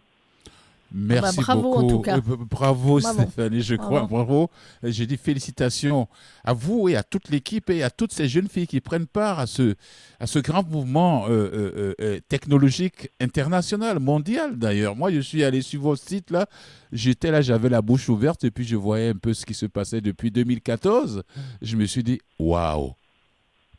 [0.93, 1.85] Merci bah, bravo, beaucoup.
[1.85, 2.17] En tout cas.
[2.17, 4.03] Euh, bravo, Stéphanie, je crois.
[4.03, 4.51] Bravo.
[4.83, 6.07] Je dis félicitations
[6.43, 9.39] à vous et à toute l'équipe et à toutes ces jeunes filles qui prennent part
[9.39, 9.73] à ce,
[10.19, 14.95] à ce grand mouvement euh, euh, technologique international, mondial d'ailleurs.
[14.95, 16.47] Moi, je suis allé sur vos sites là.
[16.91, 19.65] J'étais là, j'avais la bouche ouverte et puis je voyais un peu ce qui se
[19.65, 21.23] passait depuis 2014.
[21.63, 22.93] Je me suis dit, waouh.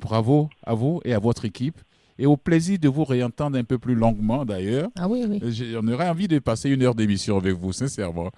[0.00, 1.80] Bravo à vous et à votre équipe
[2.18, 4.88] et au plaisir de vous réentendre un peu plus longuement d'ailleurs.
[4.98, 5.76] Ah oui, oui.
[5.80, 8.30] On aurait envie de passer une heure d'émission avec vous, sincèrement.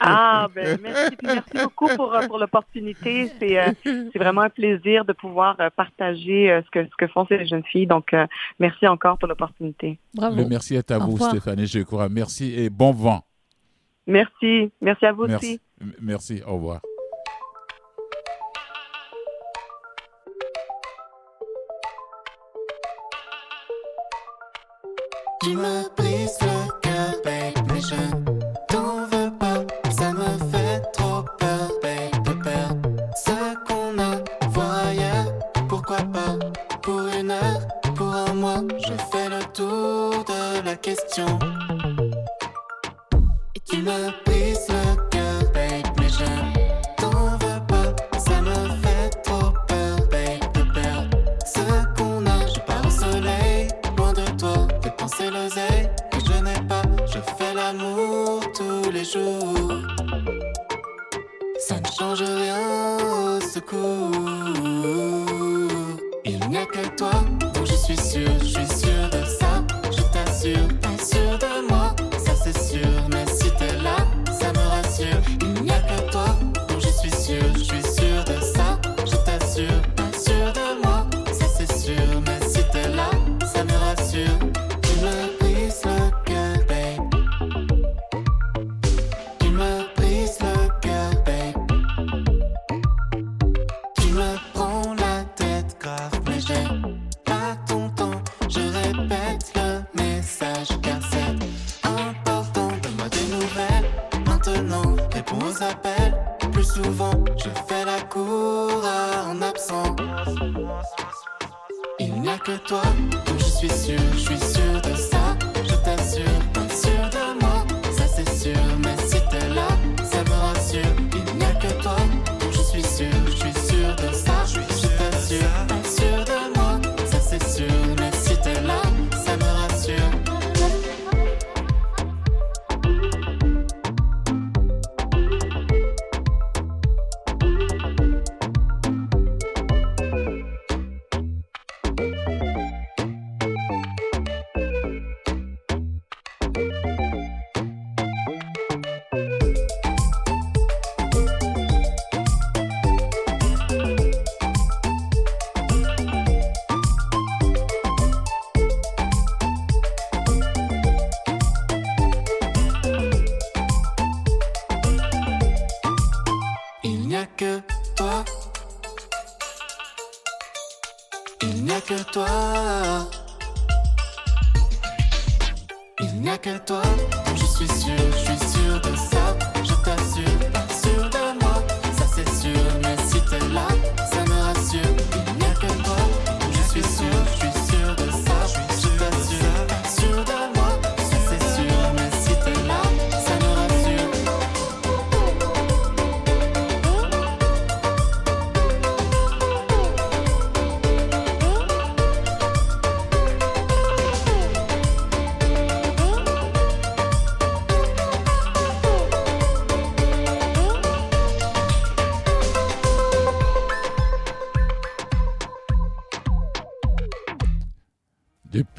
[0.00, 3.30] Ah, ben merci, merci beaucoup pour, euh, pour l'opportunité.
[3.38, 7.26] C'est euh, c'est vraiment un plaisir de pouvoir euh, partager ce, que, ce que font
[7.26, 7.86] ces jeunes filles.
[7.86, 8.14] Donc,
[8.58, 9.98] merci encore pour l'opportunité.
[10.14, 10.36] Bravo.
[10.36, 12.08] Le merci est à vous, Stéphanie, je crois.
[12.08, 13.22] Merci et bon vent.
[14.06, 14.70] Merci.
[14.80, 15.60] Merci à vous aussi.
[16.00, 16.42] Merci.
[16.46, 16.80] Au revoir.
[25.42, 28.31] Tu me brises le cœur, babe, mais je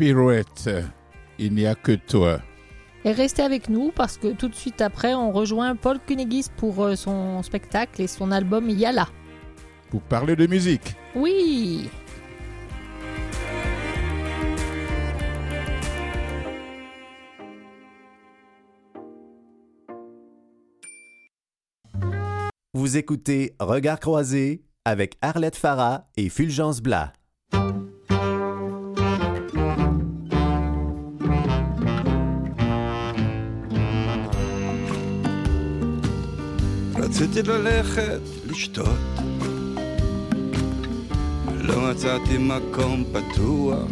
[0.04, 0.70] Pirouette,
[1.40, 2.42] il n'y a que toi.
[3.06, 6.84] Et restez avec nous parce que tout de suite après, on rejoint Paul Kunegis pour
[6.84, 9.08] euh, son spectacle et son album Yala.
[9.90, 10.98] Pour parler de musique?
[11.16, 11.90] Oui
[22.74, 27.14] Vous écoutez Regards croisés avec Arlette Farah et Fulgence Blas.
[37.04, 38.88] רציתי ללכת לשתות,
[41.54, 43.90] לא מצאתי מקום פתוח,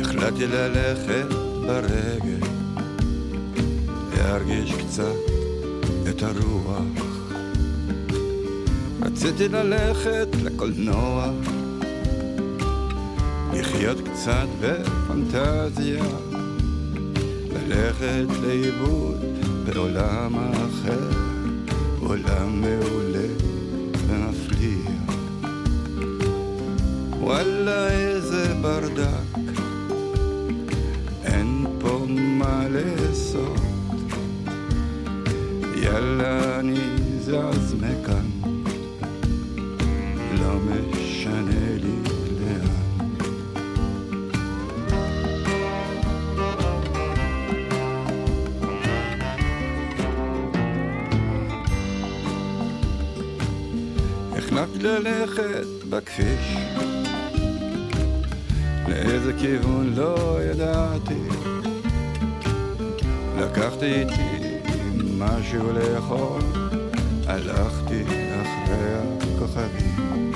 [0.00, 1.26] החלטתי ללכת
[1.66, 2.46] ברגל,
[4.16, 5.16] להרגיש קצת
[6.10, 7.04] את הרוח.
[9.02, 11.30] רציתי ללכת לקולנוע,
[13.52, 16.04] לחיות קצת בפנטזיה,
[17.52, 19.29] ללכת לאיבוד.
[19.74, 21.10] ועולם אחר,
[22.00, 23.28] עולם מעולה
[24.06, 24.90] ומפליע.
[27.20, 29.50] וואלה איזה ברדק,
[31.24, 33.56] אין פה מה לאסור.
[35.82, 36.80] יאללה אני
[37.20, 38.29] זז מכאן
[54.98, 56.56] ללכת בכביש.
[58.88, 61.14] לאיזה כיוון לא ידעתי,
[63.38, 64.50] לקחתי איתי
[65.18, 66.40] משהו לאכול,
[67.26, 68.02] הלכתי
[68.42, 70.32] אחרי הכוכבים.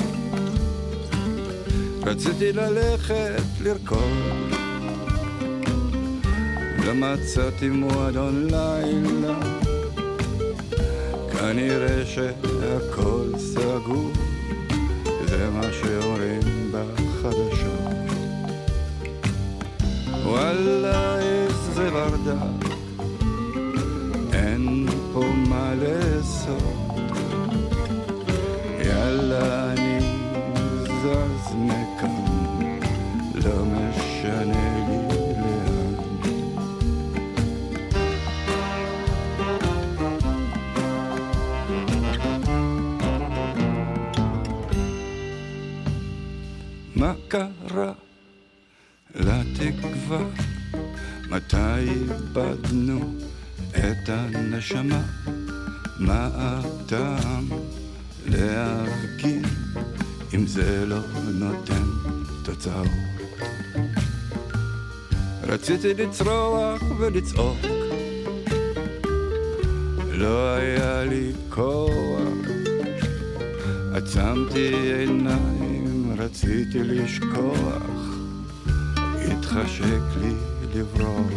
[2.02, 4.52] רציתי ללכת לרקוד,
[6.84, 9.53] לא מצאתי מועדון לילה.
[11.50, 14.10] אני אראה שהכל סגור,
[15.26, 17.80] זה מה שאומרים בחדשות.
[20.24, 22.68] וואלה איזה ברדק,
[24.32, 26.96] אין פה מה לאסור.
[28.86, 29.63] יאללה
[47.74, 47.92] קרה
[49.14, 50.22] לתקווה?
[51.28, 53.14] מתי איבדנו
[53.70, 55.02] את הנשמה?
[55.98, 57.48] מה הטעם
[58.26, 59.42] להפגין
[60.34, 60.98] אם זה לא
[61.34, 61.84] נותן
[62.44, 62.86] תוצאות?
[65.42, 67.58] רציתי לצרוח ולצעוק,
[70.12, 72.22] לא היה לי כוח,
[73.94, 75.63] עצמתי עיניים,
[76.34, 77.82] רציתי לשכוח,
[79.30, 80.34] התחשק לי
[80.74, 81.32] לברוח.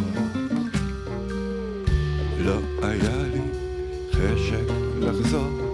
[2.38, 3.40] לא היה לי
[4.12, 5.67] חשק לחזור.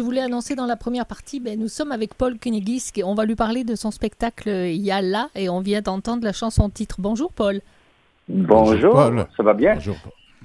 [0.00, 3.12] Je voulais annoncer dans la première partie, ben, nous sommes avec Paul Kunigis et on
[3.14, 6.96] va lui parler de son spectacle Yalla et on vient d'entendre la chanson titre.
[6.98, 7.60] Bonjour Paul.
[8.26, 9.26] Bonjour, Paul.
[9.36, 9.74] ça va bien?
[9.74, 9.96] Bonjour.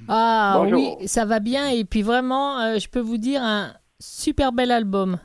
[0.08, 0.98] Ah Bonjour.
[1.00, 4.70] oui, ça va bien et puis vraiment, euh, je peux vous dire un super bel
[4.70, 5.18] album.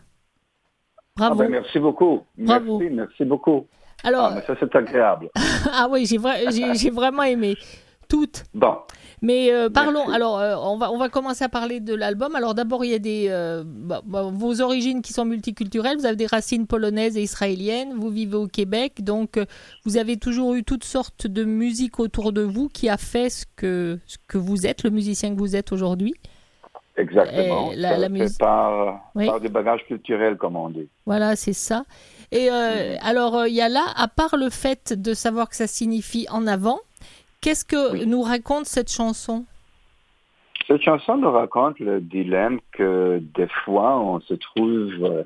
[1.20, 1.36] Ah Bravo.
[1.36, 2.22] ben, merci beaucoup.
[2.38, 2.80] Bravo.
[2.80, 3.68] Merci, merci beaucoup.
[4.06, 5.30] Alors, Ah, mais ça, c'est agréable.
[5.74, 7.58] ah oui, j'ai vra- j'ai- j'ai vraiment aimé
[8.08, 8.46] toutes.
[8.54, 8.78] Bon,
[9.24, 10.16] Mais euh, parlons, Merci.
[10.16, 12.36] alors euh, on, va, on va commencer à parler de l'album.
[12.36, 15.98] Alors d'abord, il y a des, euh, bah, bah, vos origines qui sont multiculturelles.
[15.98, 17.94] Vous avez des racines polonaises et israéliennes.
[17.94, 19.04] Vous vivez au Québec.
[19.04, 19.46] Donc euh,
[19.86, 23.46] vous avez toujours eu toutes sortes de musique autour de vous qui a fait ce
[23.56, 26.16] que, ce que vous êtes, le musicien que vous êtes aujourd'hui.
[26.98, 27.72] exactement.
[27.76, 29.26] La- ça la fait musique- par, Oui.
[29.28, 30.88] par des bagages culturels, comme on dit.
[31.06, 31.84] Voilà, c'est ça.
[32.32, 35.56] Et euh, alors, euh, il y a là, à part le fait de savoir que
[35.56, 36.80] ça signifie en avant,
[37.42, 38.06] qu'est-ce que Oui.
[38.08, 39.46] nous raconte cette chanson?
[40.68, 45.24] Cette chanson nous raconte le dilemme que des fois, on se trouve euh,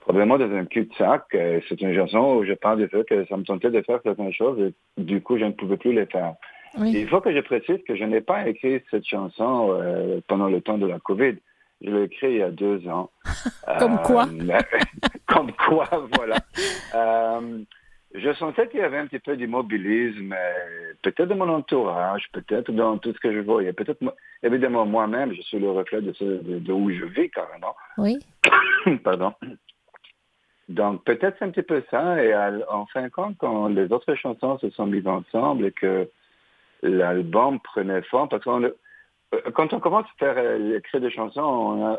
[0.00, 1.22] probablement dans un cul-de-sac.
[1.34, 4.00] Euh, C'est une chanson où je parle du fait que ça me tentait de faire
[4.02, 6.34] certaines choses et du coup, je ne pouvais plus les faire.
[6.78, 6.92] Oui.
[6.94, 10.60] Il faut que je précise que je n'ai pas écrit cette chanson euh, pendant le
[10.60, 11.36] temps de la COVID.
[11.82, 13.10] Je l'ai écrit il y a deux ans.
[13.78, 14.26] Comme quoi
[15.26, 16.36] Comme quoi, voilà.
[18.16, 20.34] Je sentais qu'il y avait un petit peu d'immobilisme,
[21.02, 23.72] peut-être dans mon entourage, peut-être dans tout ce que je voyais.
[23.72, 24.00] Peut-être,
[24.42, 27.76] évidemment, moi-même, je suis le reflet de, ce, de, de où je vis carrément.
[27.98, 28.18] Oui.
[29.04, 29.34] Pardon.
[30.68, 32.22] Donc, peut-être c'est un petit peu ça.
[32.22, 35.72] Et à- en fin de compte, quand les autres chansons se sont mises ensemble et
[35.72, 36.08] que
[36.82, 38.70] l'album prenait forme, parce qu'on euh,
[39.54, 41.98] quand on commence à faire euh, écrire des chansons, on a,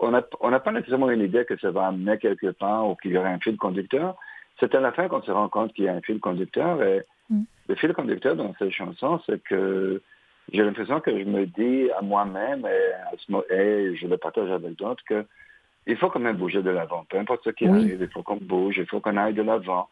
[0.00, 2.94] on a, on n'a pas nécessairement une idée que ça va amener quelque part ou
[2.96, 4.16] qu'il y aurait un fil conducteur.
[4.60, 6.82] C'est à la fin qu'on se rend compte qu'il y a un fil conducteur.
[6.82, 7.42] Et Mm.
[7.68, 10.00] le fil conducteur dans ces chansons, c'est que
[10.50, 14.16] j'ai l'impression que je me dis à moi-même et, à ce mo- et je le
[14.16, 15.26] partage avec d'autres que
[15.86, 17.04] il faut quand même bouger de l'avant.
[17.10, 17.78] Peu importe ce qui Oui.
[17.78, 19.88] arrive, il faut qu'on bouge, il faut qu'on aille de l'avant.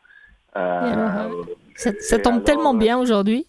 [0.57, 1.31] Euh, Et alors, hein,
[1.75, 3.47] Ça, tombe alors, tellement euh, bien aujourd'hui,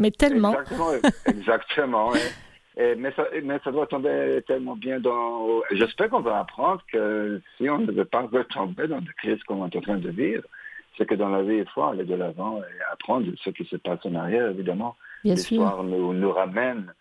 [0.00, 0.52] mais tellement.
[0.58, 0.90] Exactement,
[1.26, 2.12] exactement.
[2.16, 5.60] et- et- mais, ça, mais ça doit tomber tellement bien dans...
[5.70, 9.64] J'espère qu'on va apprendre que si on ne veut pas retomber dans des crises qu'on
[9.66, 10.42] est en train de vivre,
[10.98, 13.76] c'est que dans la vie, il faut aller de l'avant et apprendre ce qui se
[13.76, 14.96] passe en arrière, évidemment.
[15.24, 16.92] L'histoire nous, nous ramène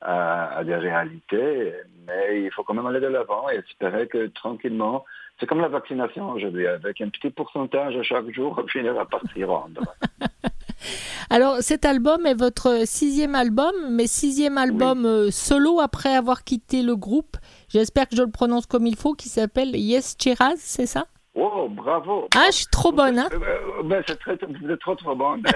[0.00, 1.72] à, à des réalités,
[2.06, 5.04] mais il faut quand même aller de l'avant et espérer que tranquillement,
[5.38, 9.20] c'est comme la vaccination aujourd'hui, avec un petit pourcentage à chaque jour, on finira par
[9.32, 9.82] s'y rendre.
[11.30, 16.82] Alors, cet album est votre sixième album, mais sixième album euh, solo après avoir quitté
[16.82, 17.36] le groupe.
[17.68, 21.06] J'espère que je le prononce comme il faut, qui s'appelle Yes Cheraz, c'est ça?
[21.38, 25.14] Oh, bravo Ah, je suis trop bonne, hein Euh, euh, ben, c'est très, trop trop
[25.14, 25.42] bonne.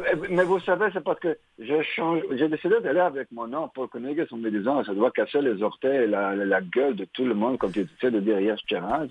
[0.00, 2.22] Euh, Mais vous savez, c'est parce que je change.
[2.32, 5.62] J'ai décidé d'aller avec mon nom pour connaître en me disant ça doit casser les
[5.62, 8.58] orteils et la, la, gueule de tout le monde quand il essaie de dire Yes
[8.66, 9.08] Cheraz.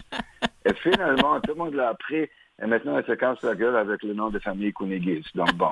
[0.65, 2.27] Et finalement, tout le monde l'a appris.
[2.61, 5.25] Et maintenant, il se casse la gueule avec le nom de famille Kunigis.
[5.35, 5.69] Donc bon,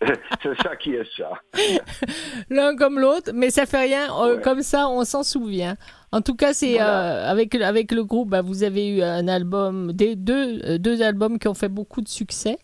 [0.42, 1.30] c'est ça qui est ça.
[2.50, 4.12] L'un comme l'autre, mais ça fait rien.
[4.20, 4.42] euh, Ouais.
[4.42, 5.76] Comme ça, on s'en souvient.
[6.12, 7.26] En tout cas, c'est Voilà.
[7.26, 11.02] euh, avec avec le groupe, bah, vous avez eu un album, des deux euh, deux
[11.02, 12.58] albums qui ont fait beaucoup de succès.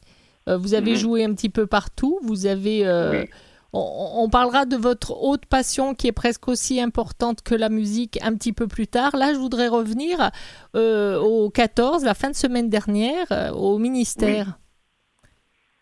[0.48, 0.96] Euh, vous avez Mhm.
[0.96, 2.18] joué un petit peu partout.
[2.22, 2.82] Vous avez.
[3.10, 3.28] Oui.
[3.72, 8.18] on, on parlera de votre haute passion qui est presque aussi importante que la musique
[8.22, 9.16] un petit peu plus tard.
[9.16, 10.30] Là, je voudrais revenir
[10.74, 13.26] au 14, la fin de semaine dernière,
[13.56, 14.58] au ministère.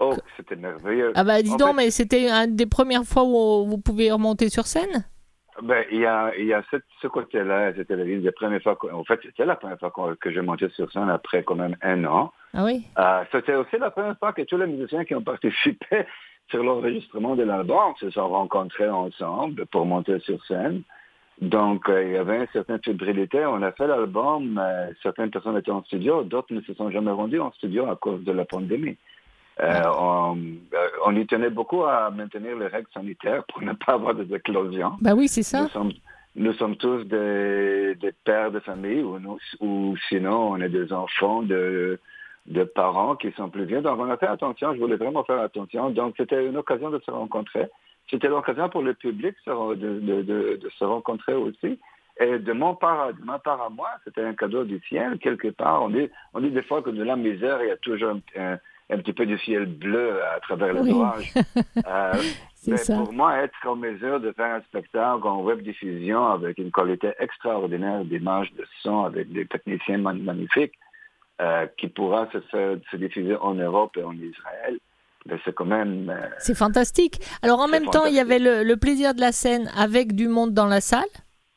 [0.00, 1.12] Oh, c'était merveilleux.
[1.14, 4.66] Ah bah dis donc, mais c'était une des premières fois où vous pouvez remonter sur
[4.66, 5.04] scène?
[5.62, 6.62] Ben, il y a, il y a
[7.02, 10.40] ce côté-là, c'était la des premières fois, en fait, c'était la première fois que je
[10.40, 12.32] montais sur scène après quand même un an.
[12.54, 12.86] Ah oui?
[12.98, 16.06] Euh, c'était aussi la première fois que tous les musiciens qui ont participé
[16.50, 20.82] sur l'enregistrement de l'album se sont rencontrés ensemble pour monter sur scène.
[21.42, 23.44] Donc, euh, il y avait une certaine fébrilité.
[23.44, 27.12] On a fait l'album, euh, certaines personnes étaient en studio, d'autres ne se sont jamais
[27.12, 28.96] rendues en studio à cause de la pandémie.
[29.60, 33.94] Euh, on, euh, on, y tenait beaucoup à maintenir les règles sanitaires pour ne pas
[33.94, 34.92] avoir des éclosions.
[35.00, 35.62] Bah oui, c'est ça.
[35.62, 35.92] Nous sommes,
[36.36, 40.92] nous sommes tous des, des, pères de famille ou, nous, ou sinon on est des
[40.92, 41.98] enfants de,
[42.46, 43.82] de parents qui sont plus vieux.
[43.82, 45.90] Donc on a fait attention, je voulais vraiment faire attention.
[45.90, 47.68] Donc c'était une occasion de se rencontrer.
[48.08, 51.78] C'était l'occasion pour le public de, de, de, de, se rencontrer aussi.
[52.18, 55.48] Et de, mon part, de ma part à moi, c'était un cadeau du ciel, quelque
[55.48, 55.82] part.
[55.82, 58.58] On dit, on dit des fois que de la misère, il y a toujours un,
[58.90, 61.32] un petit peu du ciel bleu à travers les orages.
[61.86, 62.12] Euh,
[62.66, 66.70] mais pour moi, être en mesure de faire un spectacle en web diffusion avec une
[66.70, 70.74] qualité extraordinaire d'image, de son, avec des techniciens magnifiques,
[71.40, 74.78] euh, qui pourra se, faire, se diffuser en Europe et en Israël,
[75.24, 76.10] ben, c'est quand même...
[76.10, 77.18] Euh, c'est fantastique.
[77.42, 80.28] Alors en même temps, il y avait le, le, plaisir de la scène avec du
[80.28, 81.08] monde dans la salle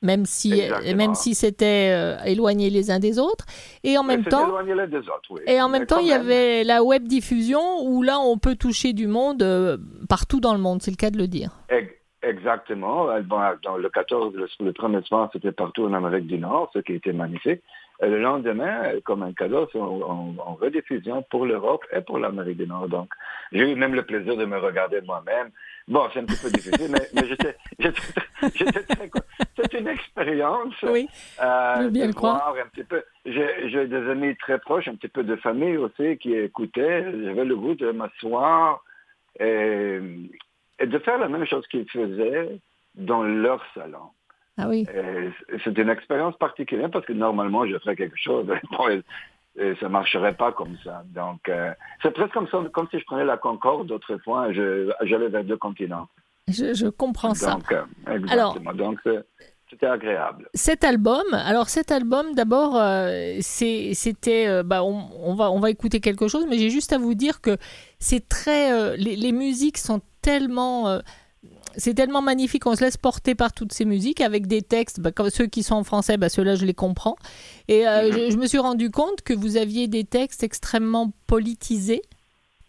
[0.04, 0.62] même si
[0.95, 3.45] même si c'était euh, éloigné les uns des autres.
[3.84, 4.54] Et en même temps
[5.47, 8.93] et en même temps il y avait la web diffusion où là on peut toucher
[8.93, 9.78] du monde euh,
[10.08, 10.82] partout dans le monde.
[10.82, 11.51] C'est le cas de le dire.
[12.22, 13.08] Exactement.
[13.22, 17.14] Dans le 14 le, premier soir c'était partout en Amérique du Nord ce qui était
[17.14, 17.62] magnifique.
[18.01, 22.68] Et le lendemain, comme un cadeau, en, en rediffusion pour l'Europe et pour l'Amérique du
[22.68, 22.89] Nord.
[22.89, 23.10] Donc,
[23.51, 25.51] j'ai eu même le plaisir de me regarder moi-même.
[25.88, 27.56] Bon, c'est un petit peu difficile, mais, mais j'étais,
[30.44, 30.74] expérience.
[30.84, 31.08] Oui,
[31.41, 32.56] euh, bien le croire.
[32.64, 33.04] Un petit peu.
[33.26, 37.06] J'ai, des amis très proches, un petit peu de famille aussi, qui écoutaient.
[37.24, 38.84] J'avais le goût de m'asseoir
[39.39, 40.00] et,
[40.80, 42.60] et de faire la même chose qu'ils faisaient
[42.96, 44.10] dans leur salon.
[44.58, 44.86] Ah oui.
[45.64, 48.46] C'est une expérience particulière parce que normalement, je ferais quelque chose.
[49.56, 51.04] et ça marcherait pas comme ça.
[51.08, 55.30] Donc, euh, c'est presque comme, ça, comme si je prenais la Concorde autrefois et j'allais
[55.30, 56.08] vers deux continents.
[56.48, 57.58] Je, je comprends ça.
[57.72, 58.72] Euh, exactement.
[58.72, 59.00] Alors, Donc,
[59.74, 60.47] c'était agréable.
[60.53, 65.69] Cet album, alors cet album, d'abord, euh, c'était, euh, bah, on, on, va, on va
[65.69, 67.57] écouter quelque chose, mais j'ai juste à vous dire que
[67.99, 70.99] c'est très, les, les, musiques sont tellement
[71.78, 75.11] c'est tellement magnifique, on se laisse porter par toutes ces musiques avec des textes, bah,
[75.11, 77.15] comme ceux qui sont en français, bah, ceux-là je les comprends.
[77.67, 78.32] Et euh, mhm.
[78.32, 82.01] je, me suis rendu compte que vous aviez des textes extrêmement politisés,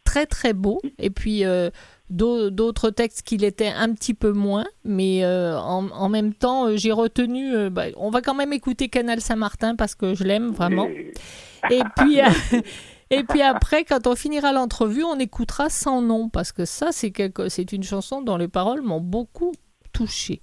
[0.04, 1.70] très très beaux, et puis euh,
[2.10, 7.70] d'autres textes qui l'étaient un petit peu moins, mais euh, en, même temps j'ai retenu,
[7.70, 10.88] bah, on va quand même écouter Canal Saint-Martin parce que je l'aime vraiment.
[11.70, 12.20] Et puis...
[13.10, 17.10] Et puis après, quand on finira l'entrevue, on écoutera sans nom, parce que ça, c'est
[17.10, 17.48] quelque...
[17.48, 19.52] c'est une chanson dont les paroles m'ont beaucoup
[19.92, 20.40] touché.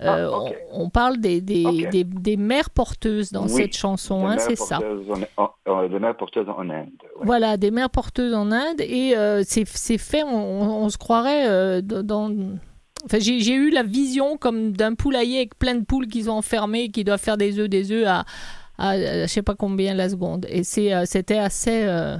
[0.00, 4.78] Euh, ah, on, parle des, des, des, mères porteuses dans cette chanson, hein, c'est ça.
[4.78, 6.90] des mères porteuses en Inde.
[7.20, 8.80] Voilà, des mères porteuses en Inde.
[8.80, 12.32] Et euh, c'est fait, on, se croirait euh, dans...
[13.04, 16.84] Enfin, j'ai eu la vision comme d'un poulailler avec plein de poules qui sont enfermées
[16.84, 18.24] et qui doivent faire des œufs, des œufs à,
[18.78, 20.46] à, je sais pas combien la seconde.
[20.48, 20.62] Et
[20.94, 22.16] euh, c'était assez euh,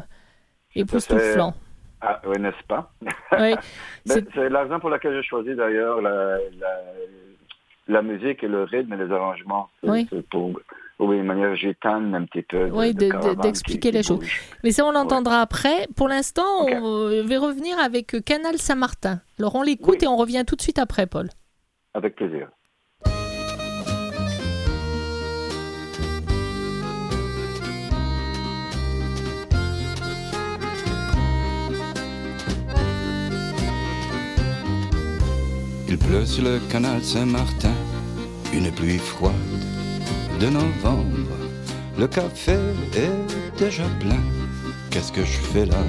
[0.75, 1.55] époustouflant.
[2.01, 2.93] Ah, oui, n'est-ce pas?
[3.39, 3.55] Oui,
[4.07, 6.83] C'est la raison pour laquelle j'ai choisi d'ailleurs la, la,
[7.89, 9.69] la, musique et le rythme et les arrangements.
[9.83, 10.09] Oui.
[10.31, 10.53] Pour,
[11.01, 12.69] oui, une manière gitane un petit peu.
[12.73, 14.25] Oui, d'expliquer les choses.
[14.65, 15.87] Mais ça, on l'entendra après.
[15.97, 19.21] Pour l'instant, on va revenir avec Canal Saint-Martin.
[19.39, 21.29] Alors, on l'écoute et on revient tout de suite après, Paul.
[21.95, 22.49] Avec plaisir.
[35.91, 37.73] Il pleut sur le canal Saint-Martin,
[38.59, 39.33] une pluie froide
[40.41, 41.39] de novembre.
[41.97, 42.59] Le café
[42.95, 44.23] est déjà plein.
[44.91, 45.85] Qu'est-ce que je fais là?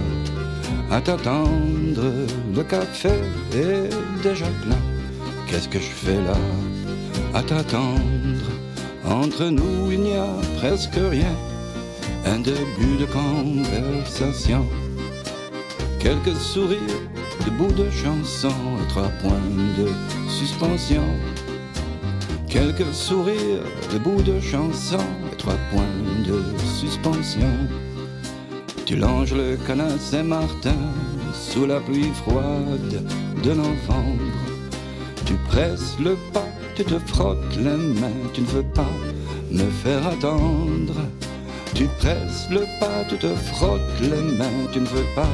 [0.91, 2.11] À t'attendre,
[2.55, 3.09] le café
[3.53, 3.89] est
[4.21, 4.83] déjà plein.
[5.47, 6.37] Qu'est-ce que je fais là?
[7.33, 8.47] À t'attendre.
[9.03, 11.35] Entre nous, il n'y a presque rien.
[12.25, 14.63] Un début de conversation.
[15.99, 17.09] Quelques sourires
[17.59, 18.53] bout de chanson,
[18.87, 19.89] trois points de
[20.29, 21.03] suspension.
[22.49, 23.61] Quelques sourires,
[24.03, 24.97] bout de chanson,
[25.37, 27.47] trois points de suspension.
[28.87, 30.81] Tu longes le canal Saint-Martin
[31.31, 33.03] sous la pluie froide
[33.43, 34.33] de novembre.
[35.25, 38.93] Tu presses le pas, tu te frottes les mains, tu ne veux pas
[39.51, 40.95] me faire attendre.
[41.75, 45.29] Tu presses le pas, tu te frottes les mains, tu ne veux pas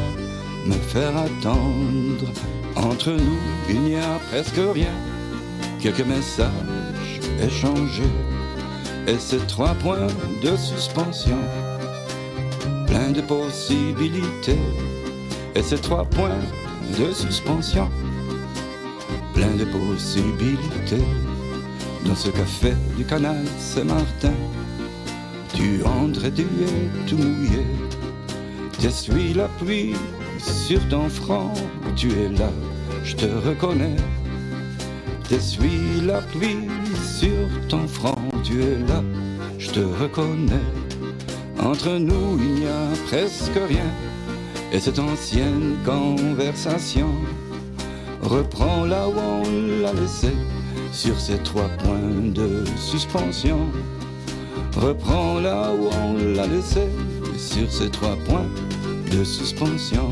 [0.66, 2.30] me faire attendre.
[2.76, 3.40] Entre nous,
[3.70, 4.94] il n'y a presque rien.
[5.80, 6.85] Quelques messages
[7.42, 8.14] échangés
[9.08, 10.08] et ces trois points
[10.42, 11.38] de suspension.
[12.88, 14.60] Plein de possibilités
[15.56, 16.42] et ces trois points
[16.98, 17.90] de suspension.
[19.34, 21.04] Plein de possibilités
[22.06, 24.34] dans ce café du canal Saint-Martin.
[25.54, 27.66] Tu entres et tu es tout mouillé.
[28.80, 29.94] T'essuies la pluie
[30.38, 31.52] sur ton front.
[31.96, 32.50] Tu es là,
[33.04, 33.96] je te reconnais.
[35.28, 36.68] T'essuies la pluie
[37.20, 38.16] sur ton front.
[38.44, 39.02] Tu es là,
[39.58, 40.68] je te reconnais.
[41.60, 43.90] Entre nous, il n'y a presque rien.
[44.72, 47.12] Et cette ancienne conversation
[48.22, 50.34] reprend là où on l'a laissé
[50.92, 53.60] sur ces trois points de suspension
[54.78, 56.88] reprend là où on l'a laissé
[57.38, 58.50] sur ces trois points
[59.12, 60.10] de suspension.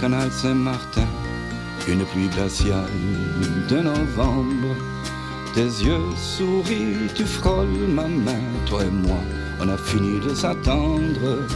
[0.00, 1.06] Canal Saint-Martin,
[1.88, 2.88] une pluie glaciale
[3.68, 4.74] de novembre.
[5.54, 9.18] Tes yeux sourient, tu frôles ma main, toi et moi,
[9.60, 11.46] on a fini de s'attendre.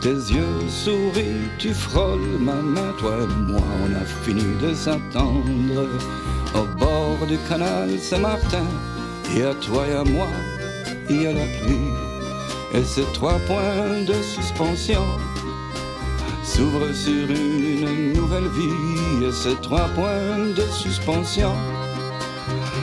[0.00, 5.88] Tes yeux sourient, tu frôles ma main, toi et moi, on a fini de s'attendre.
[6.54, 8.66] Au bord du canal Saint-Martin,
[9.34, 10.28] et à toi et à moi,
[11.10, 11.90] il y a la pluie,
[12.74, 15.02] et ces trois points de suspension
[16.58, 21.52] s'ouvre sur une nouvelle vie et ces trois points de suspension.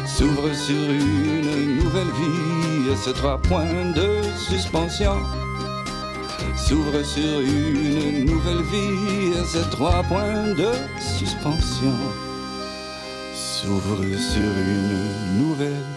[0.06, 4.10] S'ouvre sur une nouvelle vie et ces trois points de
[4.48, 5.18] suspension.
[6.56, 10.72] S'ouvre sur une nouvelle vie et ces trois points de
[11.18, 11.98] suspension.
[13.34, 15.90] S'ouvre sur une nouvelle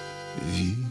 [0.52, 0.87] vie.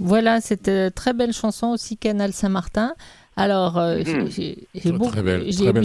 [0.00, 2.94] Voilà, cette euh, très belle chanson aussi, Canal Saint-Martin.
[3.36, 3.98] Alors, euh,
[4.28, 5.84] j'ai j'ai beaucoup, belle- belle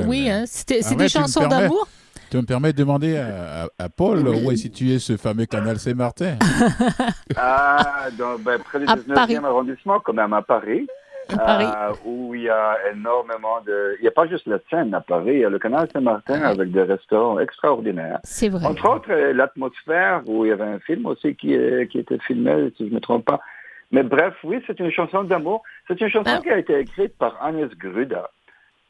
[0.00, 0.04] aimé.
[0.08, 1.88] Oui, hein, c'était- c'est Ah ouais, des chansons d'amour.
[2.30, 5.78] Tu me permets de demander à, à- à Paul où est situé ce fameux canal
[5.80, 6.36] Saint-Martin?
[7.36, 9.36] Ah, dans, ben, près du À 19e Paris.
[9.36, 10.86] arrondissement, quand même à Paris.
[11.34, 11.64] À Paris.
[11.66, 13.96] euh, où il y a énormément de...
[13.98, 16.40] Il n'y a pas juste la Seine à Paris, il y a le canal Saint-Martin
[16.42, 18.18] avec des restaurants extraordinaires.
[18.24, 18.64] C'est vrai.
[18.66, 22.18] Entre autres, euh, l'atmosphère, où il y avait un film aussi qui, est- qui était
[22.18, 23.40] filmé, si je ne me trompe pas.
[23.92, 25.62] Mais bref, oui, c'est une chanson d'amour.
[25.88, 26.40] C'est une chanson Ah.
[26.42, 28.30] qui a été écrite par Agnès Gruda.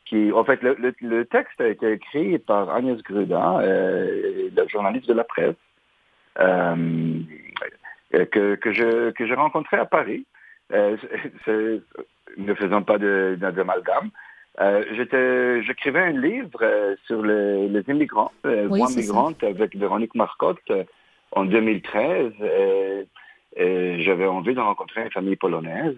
[0.04, 4.66] Qui, en fait, le, le- le texte a été écrit par Agnès Gruda, euh, la
[4.66, 5.54] journaliste de la presse,
[6.40, 7.20] euh,
[8.32, 10.26] que, que je que j'ai rencontré à Paris.
[10.72, 10.96] Euh,
[12.36, 14.10] ne faisons pas d'amalgame.
[14.60, 19.00] Euh, j'écrivais un livre euh, sur les, les immigrants, euh, Oui, ça.
[19.00, 20.72] migrantes avec Véronique Marcotte
[21.32, 22.32] en 2013.
[22.42, 23.06] Et,
[23.56, 25.96] et j'avais envie de rencontrer une famille polonaise.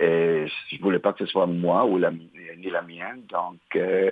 [0.00, 3.22] Et je voulais pas que ce soit moi ou la, ni la mienne.
[3.30, 4.10] Donc, euh,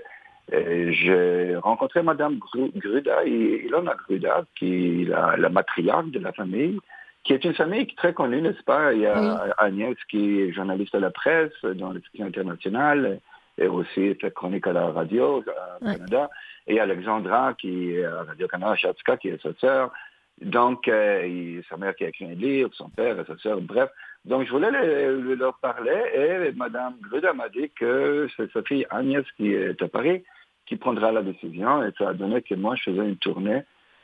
[0.50, 6.78] j'ai rencontré Madame Gru- Gruda, Ilona Gruda, qui est la, la matriarche de la famille,
[7.24, 8.92] qui est une famille très connue, n'est-ce pas?
[8.92, 9.50] Il y a Oui.
[9.58, 13.20] Agnès qui est journaliste à la presse dans le section internationale
[13.58, 15.94] et aussi fait chronique à la radio au Ouais.
[15.96, 16.30] Canada.
[16.66, 19.92] Et Alexandra qui est à Radio-Canada, Chatska, qui est sa sœur.
[20.40, 23.90] Donc, euh, sa mère qui a écrit un livre, son père et sa sœur, bref.
[24.24, 28.62] Donc, je voulais le- le- leur parler et Madame Gruda m'a dit que c'est sa
[28.62, 30.24] fille Agnès qui est à Paris
[30.66, 33.62] qui prendra la décision et ça a donné que moi, je faisais une tournée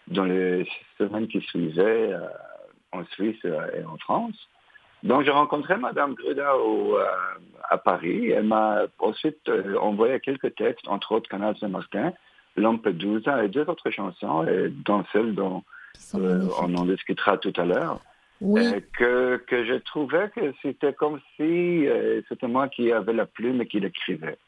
[0.09, 2.21] dans les semaines qui suivaient euh,
[2.93, 4.37] en Suisse euh, et en France.
[5.03, 7.05] Donc, j'ai rencontré Madame Gruda au, euh,
[7.71, 8.31] à Paris.
[8.31, 12.13] Elle m'a ensuite euh, envoyé quelques textes, entre autres Canal Saint-Martin,
[12.57, 15.63] Lampedusa et deux autres chansons, et dont celle dont
[16.17, 18.01] euh, on en discutera tout à l'heure.
[18.41, 23.13] Oui, Euh, que, que je trouvais que c'était comme si euh, c'était moi qui avais
[23.13, 24.39] la plume et qui l'écrivais.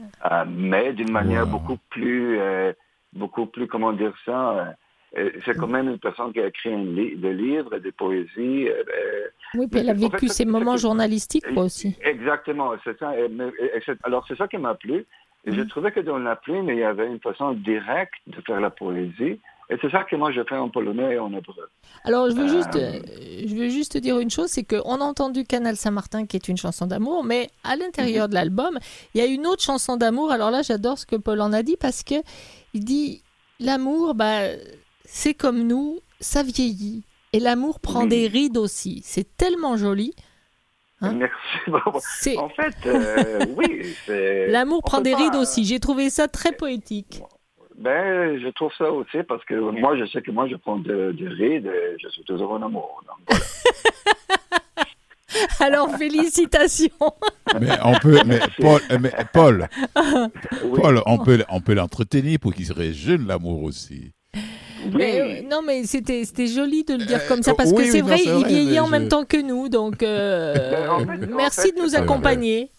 [0.00, 1.50] Euh, mais d'une manière Wow.
[1.58, 2.72] beaucoup plus, euh,
[3.12, 4.74] beaucoup plus, comment dire ça,
[5.44, 8.68] c'est quand même une personne qui a écrit un li- des livres des poésies.
[8.68, 11.96] euh, euh, oui, puis elle a en fait, vécu ses moments journalistiques, quoi, aussi.
[12.02, 13.18] Exactement, c'est ça.
[13.18, 15.06] Et- et alors c'est ça qui m'a plu.
[15.46, 15.68] Je Mhm.
[15.68, 19.38] trouvais que dans la plume, il y avait une façon directe de faire la poésie
[19.68, 21.68] Et c'est ça que moi je fais en polonais et en hébreu.
[22.04, 23.00] Alors je veux juste, euh,
[23.48, 26.56] je veux juste dire une chose, c'est qu'on a entendu Canal Saint-Martin qui est une
[26.56, 28.30] chanson d'amour, mais à l'intérieur mhm.
[28.30, 28.78] de l'album,
[29.12, 30.30] il y a une autre chanson d'amour.
[30.30, 32.14] Alors là, j'adore ce que Paul en a dit parce que
[32.74, 33.22] il dit
[33.58, 34.42] l'amour, bah,
[35.06, 37.04] c'est comme nous, ça vieillit.
[37.32, 39.00] Et l'amour prend des rides aussi.
[39.04, 40.14] C'est tellement joli.
[41.02, 42.38] Hein Merci.
[42.38, 43.94] En fait, euh, oui.
[44.48, 45.64] L'amour prend des rides aussi.
[45.64, 47.20] J'ai trouvé ça très poétique.
[47.76, 51.12] Ben, je trouve ça aussi parce que moi, je sais que moi, je prends des
[51.28, 53.02] rides et je suis toujours en amour.
[55.60, 56.88] Alors, félicitations.
[57.60, 59.68] mais on peut, mais Paul, euh, mais Paul,
[60.74, 64.12] Paul, on peut, on peut l'entretenir pour qu'il se jeune l'amour aussi.
[64.94, 68.18] Mais, euh, non, mais c'était joli de le dire comme ça parce que c'est vrai,
[68.24, 69.68] il vieillit en même temps que nous.
[69.68, 70.54] Donc, euh,
[71.36, 72.70] merci de nous accompagner.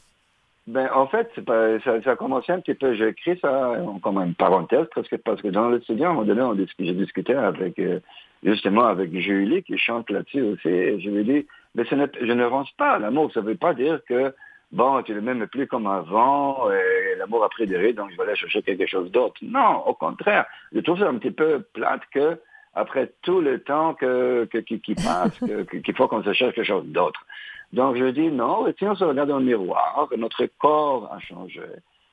[0.68, 4.18] Ben, en fait, pas, ça, ça, a commencé un petit peu, j'ai écrit ça comme
[4.18, 7.80] une parenthèse presque, parce que dans le studio, à un moment donné, j'ai discuté avec,
[7.80, 8.02] euh,
[8.44, 12.34] justement, avec Julie qui chante là-dessus aussi, et je lui ai dit, mais ce je
[12.34, 14.34] ne range pas l'amour, ça ne veut pas dire que,
[14.72, 18.18] bon, tu ne m'aimes plus comme avant, et l'amour a pris des rides, donc je
[18.18, 19.36] vais aller chercher quelque chose d'autre.
[19.42, 22.40] Non, au contraire, je trouve ça un petit peu plate que,
[22.74, 25.40] après tout le temps que, qui, qui passe,
[25.84, 27.26] qu'il faut qu'on se cherche quelque chose d'autre.
[27.74, 31.20] Donc je dis non, et si on se regarde dans le miroir, notre corps a
[31.20, 31.62] changé,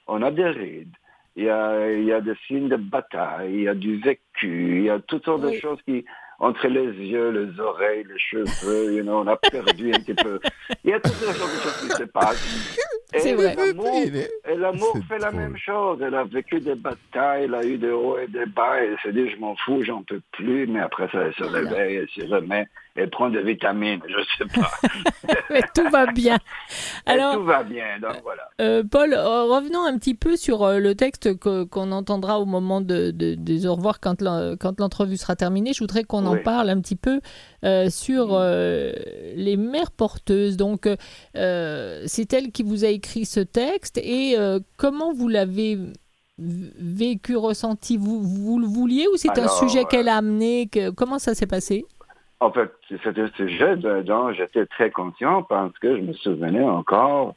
[0.07, 0.94] on a des rides,
[1.36, 4.78] il y a, il y a des signes de bataille, il y a du vécu,
[4.78, 6.05] il y a toutes sortes de choses qui,
[6.39, 10.41] entre les yeux, les oreilles, les cheveux, you know, on a perdu un petit peu.
[10.85, 12.78] Il y a toutes sortes de choses qui se passent.
[13.14, 16.01] Et l'amour fait la même chose.
[16.03, 19.12] Elle a vécu des batailles, elle a eu des hauts et des bas, elle s'est
[19.12, 22.28] dit, je m'en fous, j'en peux plus, mais après ça, elle se réveille, elle se
[22.28, 22.66] remet,
[22.97, 24.70] elle prend des vitamines, je sais pas.
[25.51, 26.38] mais tout va bien.
[27.07, 28.49] Alors, tout va bien, donc voilà.
[28.61, 32.80] Euh, Paul, euh, revenons un petit peu sur euh, le texte qu'on entendra au moment
[32.80, 34.22] de, des au revoir quand
[34.78, 35.72] l'entrevue sera terminée.
[35.72, 37.20] Je voudrais qu'on en parle un petit peu
[37.90, 40.57] sur les mères porteuses.
[40.57, 40.88] Donc,
[41.34, 45.78] c'est elle qui vous a écrit ce texte et euh, comment vous l'avez
[46.38, 47.97] vécu, ressenti?
[47.97, 51.47] Vous, vous le vouliez ou c'est un sujet qu'elle a amené que, Comment ça s'est
[51.47, 51.86] passé?
[52.45, 52.70] En fait,
[53.03, 57.36] c'est un sujet dont j'étais très conscient parce que je me souvenais encore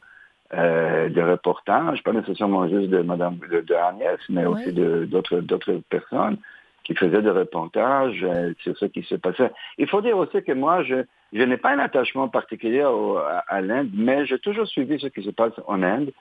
[0.54, 6.38] euh, des reportages, pas nécessairement juste de Madame de, Agnès, mais aussi d'autres d'autres personnes
[6.84, 9.50] qui faisaient des reportages euh, sur ce qui se passait.
[9.78, 10.96] Il faut dire aussi que moi, je,
[11.32, 12.86] je n'ai pas un attachement particulier
[13.48, 16.12] à, l'Inde, mais j'ai toujours suivi ce qui se passe en Inde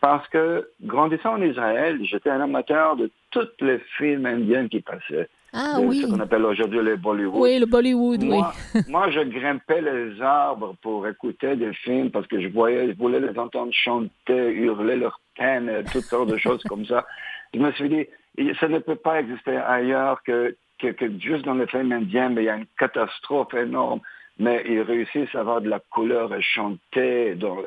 [0.00, 5.28] parce que, grandissant en Israël, j'étais un amateur de tous les films indiens qui passaient.
[5.52, 6.02] Ah oui.
[6.02, 7.42] Ce qu'on appelle aujourd'hui le Bollywood.
[7.42, 8.80] Oui, le Bollywood, moi, oui.
[8.88, 13.20] moi, je grimpais les arbres pour écouter des films parce que je voyais, je voulais
[13.20, 17.04] les entendre chanter, hurler leur peine, toutes sortes de choses comme ça.
[17.52, 21.54] Je me suis dit, ça ne peut pas exister ailleurs que, que, que juste dans
[21.54, 24.00] les films indiens, mais il y a une catastrophe énorme
[24.38, 27.34] mais ils réussissent à avoir de la couleur et chanter.
[27.34, 27.66] Donc,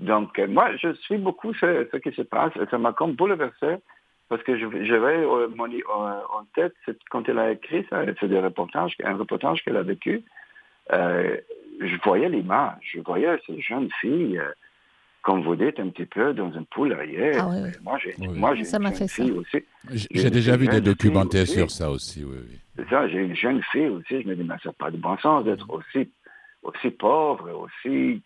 [0.00, 3.76] donc moi, je suis beaucoup ce, ce, qui se passe et ça m'a comme bouleversé
[4.28, 6.74] parce que j'avais euh, en tête,
[7.10, 10.24] quand elle a écrit ça, c'est des reportages, un reportage qu'elle a vécu,
[10.92, 11.36] euh,
[11.80, 14.50] je voyais l'image, je voyais cette jeune fille, euh,
[15.22, 17.32] comme vous dites, un petit peu dans un poulailler.
[17.36, 17.48] Ah,
[17.82, 19.64] Moi, j'ai moi, ça une jeune fille aussi.
[20.10, 22.36] J'ai déjà vu des documentaires sur ça aussi, oui.
[22.48, 22.58] oui.
[22.76, 24.96] C'est ça, j'ai une jeune fille aussi, je me dis, mais ça n'a pas de
[24.96, 26.10] bon sens d'être aussi,
[26.62, 28.22] aussi pauvre, aussi,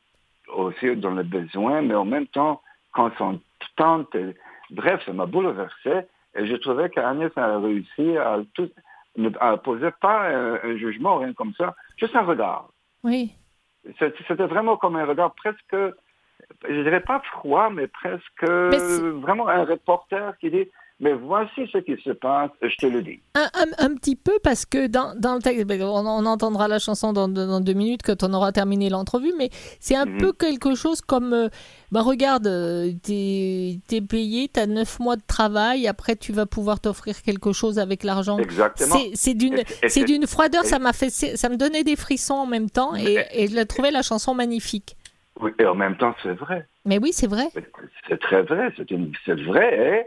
[0.55, 3.41] aussi dans le besoin, mais en même temps, quand son
[3.77, 4.17] tante,
[4.71, 8.71] bref, ça m'a bouleversé, et je trouvais qu'Agnès a réussi à tout,
[9.41, 12.69] à poser pas un, jugement, rien comme ça, juste un regard.
[13.03, 13.33] Oui.
[13.99, 15.77] C'était vraiment comme un regard presque,
[16.69, 20.69] je dirais pas froid, mais presque vraiment un reporter qui dit,
[21.01, 23.21] mais voici ce qui se passe, je te le dis.
[23.35, 27.13] Un, un, petit peu parce que dans, dans le texte, ben, on, entendra la chanson
[27.13, 30.19] dans, dans, deux minutes quand on aura terminé l'entrevue, mais c'est un mhm.
[30.19, 31.49] peu quelque chose comme, euh,
[31.93, 36.81] bah regarde, euh, t'es es payé, t'as neuf mois de travail, après tu vas pouvoir
[36.81, 38.39] t'offrir quelque chose avec l'argent.
[38.39, 38.97] Exactement.
[39.15, 42.71] C'est d'une c'est d'une froideur, ça m'a fait, ça me donnait des frissons en même
[42.71, 44.97] temps, et, et je trouvais la chanson magnifique.
[45.41, 46.67] Oui, et en même temps c'est vrai.
[46.85, 47.47] Mais oui, c'est vrai.
[48.09, 50.01] C'est très vrai, c'est vrai.
[50.01, 50.03] Hein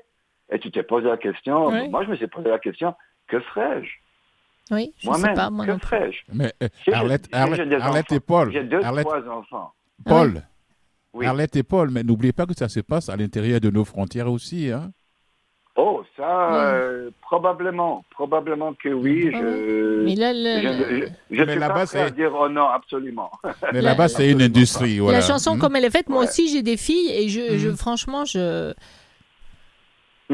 [0.52, 2.94] et tu t'es posé la question, moi je me suis posé la question,
[3.28, 3.90] que ferais-je?
[4.74, 6.20] Oui, je Moi-même, sais pas, moi que ferais-je?
[6.34, 8.52] Mais euh, Arlette, Arlette, et Paul.
[8.52, 9.74] J'ai deux, Arlette, trois enfants.
[10.06, 10.44] Paul,
[11.14, 11.26] oui.
[11.26, 14.32] Arlette et Paul, mais n'oubliez pas que ça se passe à l'intérieur de nos frontières
[14.32, 14.72] aussi.
[14.72, 14.92] Hein?
[15.76, 19.30] Oh, ça, euh, probablement, probablement que oui.
[19.32, 20.62] Je, mais là, le...
[20.62, 23.32] je, je, je mais là-bas, c'est dire oh non, absolument.
[23.74, 25.00] Mais là-bas, c'est une industrie.
[25.00, 25.20] Voilà.
[25.20, 25.60] La chanson, hmm?
[25.60, 27.78] comme elle est faite, moi aussi, j'ai des filles et je, je hmm.
[27.78, 28.74] franchement, je.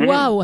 [0.06, 0.44] Waouh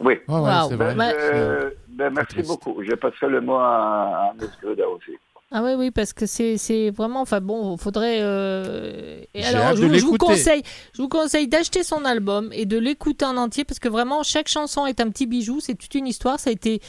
[0.00, 0.14] Oui.
[0.26, 0.94] c'est vrai.
[0.94, 2.82] Ben, ben, merci beaucoup.
[2.82, 4.48] Je passerai le mot à, à M.
[4.94, 5.12] aussi.
[5.50, 8.18] Ah oui, oui, parce que c'est vraiment, enfin bon, faudrait.
[8.20, 9.22] Euh...
[9.32, 13.24] Et alors, je, je, vous conseille, je vous conseille d'acheter son album et de l'écouter
[13.24, 16.38] en entier parce que vraiment chaque chanson est un petit bijou, c'est toute une histoire.
[16.38, 16.82] Ça a été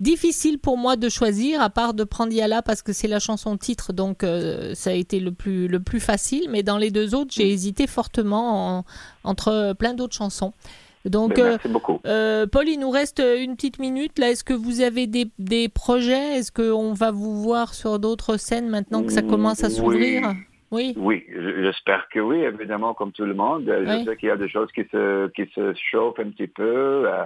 [0.00, 3.56] difficile pour moi de choisir, à part de prendre Yala parce que c'est la chanson
[3.56, 6.48] titre, donc euh, ça a été le plus le plus facile.
[6.50, 8.84] Mais dans les deux autres, j'ai hésité fortement
[9.22, 10.52] entre plein d'autres chansons.
[11.04, 12.00] Donc, ben, Merci beaucoup.
[12.06, 14.18] Euh, Paul, il nous reste une petite minute.
[14.18, 16.36] Là, est-ce que vous avez des, des projets?
[16.36, 20.34] Est-ce qu'on va vous voir sur d'autres scènes maintenant que ça commence à s'ouvrir?
[20.70, 20.94] Oui.
[20.96, 21.26] Oui,
[21.62, 23.64] j'espère que oui, évidemment, comme tout le monde.
[23.66, 27.08] Je sais qu'il y a des choses qui se, qui se chauffent un petit peu.
[27.08, 27.24] Euh,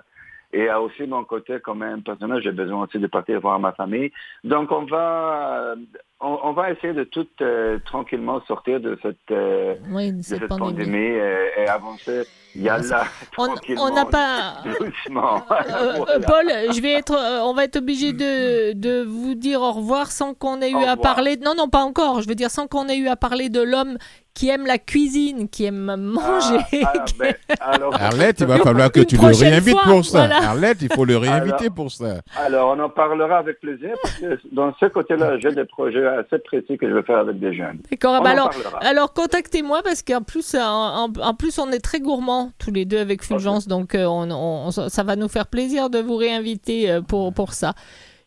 [0.54, 3.72] et à aussi mon côté, comme un personnage, j'ai besoin aussi de partir voir ma
[3.72, 4.12] famille.
[4.44, 5.74] Donc on va,
[6.20, 9.74] on, va essayer de tout euh, tranquillement sortir de cette, euh,
[10.22, 12.22] cette, pandémie, et, avancer.
[12.54, 13.04] Il y a là,
[13.36, 14.62] on n'a pas.
[14.80, 15.42] Doucement.
[15.74, 20.10] Euh, Paul, je vais être, on va être obligé de, de vous dire au revoir
[20.10, 21.36] sans qu'on ait eu à parler.
[21.36, 22.22] Non, non, pas encore.
[22.22, 23.96] Je veux dire sans qu'on ait eu à parler de l'homme
[24.34, 26.58] qui aime la cuisine, qui aime manger.
[26.84, 30.24] Ah, ah, ben, Arlette, il va falloir que tu le réinvites pour ça.
[30.24, 32.16] Arlette, il faut le réinviter pour ça.
[32.36, 36.38] Alors, on en parlera avec plaisir parce que dans ce côté-là, j'ai des projets assez
[36.38, 37.78] précis que je veux faire avec des jeunes.
[37.90, 38.22] D'accord.
[38.22, 38.50] Bah alors,
[38.80, 43.22] alors contactez-moi parce qu'en plus, en, plus, on est très gourmands tous les deux avec
[43.22, 47.52] Fulgence, donc euh, on, ça va nous faire plaisir de vous réinviter euh, pour, pour
[47.52, 47.74] ça.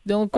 [0.08, 0.32] Donc,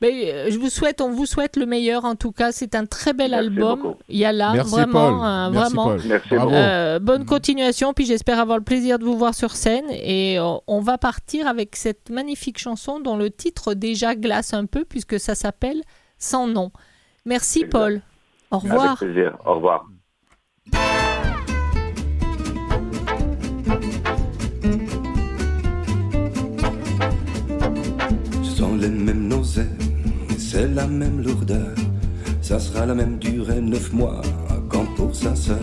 [0.00, 2.52] mais, euh, je vous souhaite, on vous souhaite le meilleur en tout cas.
[2.52, 3.94] C'est un très bel album.
[4.08, 5.96] Il y a là vraiment, vraiment.
[6.32, 7.92] Euh, bonne continuation.
[7.92, 9.84] Puis j'espère avoir le plaisir de vous voir sur scène.
[9.90, 14.64] Et euh, on va partir avec cette magnifique chanson dont le titre déjà glace un
[14.64, 15.82] peu puisque ça s'appelle
[16.18, 16.70] Sans nom.
[17.24, 18.02] Merci Paul.
[18.50, 18.84] Au revoir.
[18.84, 19.36] Avec plaisir.
[19.44, 19.86] Au revoir.
[28.76, 29.70] les mêmes nausées,
[30.36, 31.74] c'est la même lourdeur.
[32.42, 34.20] Ça sera la même durée, neuf mois,
[34.68, 35.58] quand pour sa sœur.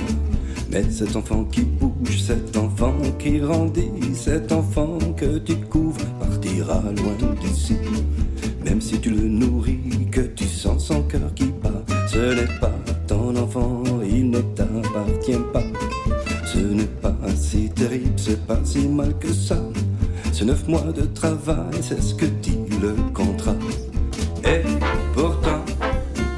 [0.71, 6.81] Mais cet enfant qui bouge, cet enfant qui grandit, cet enfant que tu couvres, partira
[6.81, 7.77] loin d'ici.
[8.63, 12.71] Même si tu le nourris, que tu sens son cœur qui bat, ce n'est pas
[13.07, 15.63] ton enfant, il ne t'appartient pas.
[16.45, 19.57] Ce n'est pas si terrible, c'est pas si mal que ça.
[20.31, 23.55] C'est neuf mois de travail, c'est ce que dit le contrat.
[24.43, 24.61] Et
[25.13, 25.63] pourtant,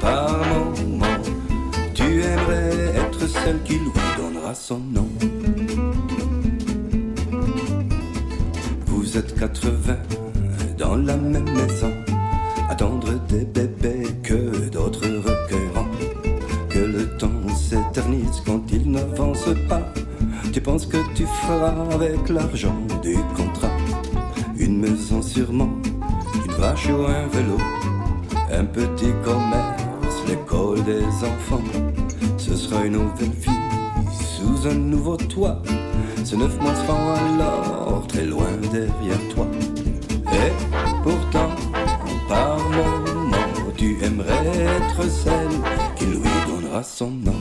[0.00, 1.22] par moment,
[1.94, 5.08] tu aimerais être celle qui lui donnera son nom.
[8.86, 9.96] Vous êtes 80
[10.78, 11.92] dans la même maison,
[12.74, 15.86] attendre des bébés que d'autres recueilleront.
[16.68, 19.82] Que le temps s'éternise quand il n'avance pas.
[20.52, 23.70] Tu penses que tu feras avec l'argent du contrat?
[24.58, 25.70] Une maison sûrement,
[26.34, 27.58] une vache ou un vélo,
[28.50, 31.62] un petit commerce, l'école des enfants.
[32.38, 33.62] Ce sera une nouvelle vie
[34.10, 35.62] sous un nouveau toit.
[36.24, 39.46] Ce neuf mois seront alors très loin derrière toi.
[40.32, 41.04] Et par
[44.14, 47.34] aimerais être celle qui lui donnera son nom.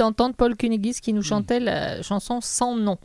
[0.00, 1.24] D'entendre Paul Kunigis qui nous hmm.
[1.24, 2.98] chantait la chanson Sans nom.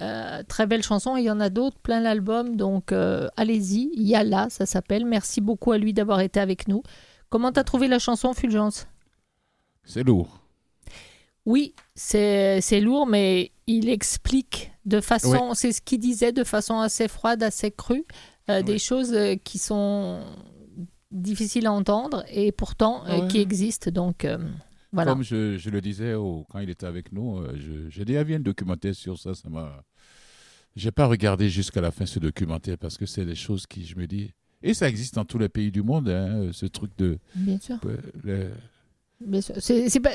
[0.00, 4.02] Euh, très belle chanson, il y en a d'autres, plein l'album, donc euh, allez-y, il
[4.02, 5.04] y a là, ça s'appelle.
[5.04, 6.82] Merci beaucoup à lui d'avoir été avec nous.
[7.28, 8.88] Comment t'as trouvé la chanson, Fulgence?
[9.84, 10.40] C'est lourd.
[11.46, 17.06] Oui, c'est lourd, mais il explique de façon, c'est ce qu'il disait, de façon assez
[17.06, 18.06] froide, assez crue,
[18.50, 19.14] euh, des choses
[19.44, 20.22] qui sont
[21.12, 23.90] difficiles à entendre et pourtant qui existent.
[23.90, 24.26] Donc
[24.94, 26.14] comme je, le disais
[26.48, 29.84] quand il était avec nous, euh, j'ai déjà vu un documentaire sur ça, ça m'a
[30.76, 33.96] J'ai pas regardé jusqu'à la fin ce documentaire parce que c'est des choses qui, je
[33.96, 34.32] me dis,
[34.62, 37.18] et ça existe dans tous les pays du monde, hein, ce truc de.
[37.34, 37.78] Bien sûr.
[39.58, 40.10] C'est pas,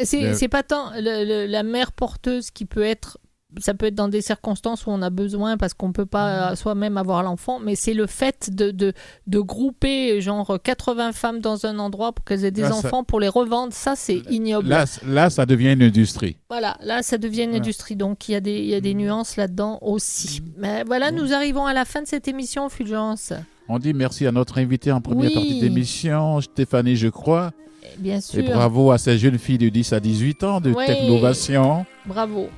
[0.49, 3.19] pas, tant la mère porteuse qui peut être
[3.57, 6.55] ça peut être dans des circonstances où on a besoin parce qu'on peut pas mmh.
[6.55, 8.93] soi-même avoir l'enfant, mais c'est le fait de, de,
[9.27, 13.27] de, grouper genre 80 femmes dans un endroit pour qu'elles aient des enfants pour les
[13.27, 14.69] revendre, ça c'est ignoble.
[14.69, 16.37] Là, là, ça devient une industrie.
[16.49, 18.93] Voilà, là ça devient une industrie, donc il y a des, il y a des
[18.93, 18.97] mmh.
[18.97, 20.41] nuances là-dedans aussi.
[20.41, 20.45] Mmh.
[20.57, 23.33] Mais voilà, nous arrivons à la fin de cette émission, Fulgence.
[23.67, 27.51] On dit merci à notre invité en première partie d'émission, Stéphanie, je crois.
[27.97, 28.39] Bien sûr.
[28.39, 31.85] Et bravo à ces jeunes filles de 10 à 18 ans de Technovation.
[32.05, 32.49] Bravo.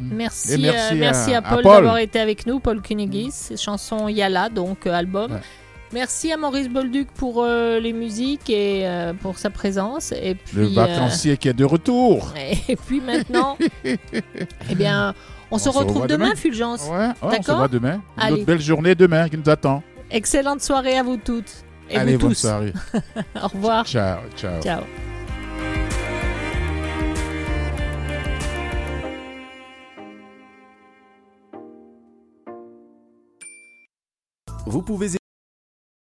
[0.00, 4.86] Merci, merci, euh, merci, à, Paul, d'avoir été avec nous, Paul Kunigis, chanson Yala, donc
[4.86, 5.38] euh, album.
[5.92, 8.86] Merci à Maurice Bolduc pour euh, les musiques et
[9.22, 10.12] pour sa présence.
[10.12, 12.34] Et puis, le vacancier qui est de retour.
[12.68, 15.14] Et, puis maintenant, eh bien,
[15.50, 16.86] on, se, retrouve demain, Fulgence.
[16.90, 18.02] Ouais, on se voit demain.
[18.18, 19.82] Une autre belle journée demain qui nous attend.
[20.10, 21.64] Excellente soirée à vous toutes.
[21.90, 22.40] Et Allez, vous bonne tous.
[22.40, 22.72] soirée.
[23.42, 23.86] Au revoir.
[23.86, 24.60] Ciao, ciao.
[24.62, 24.82] Ciao.
[34.68, 35.17] Vous pouvez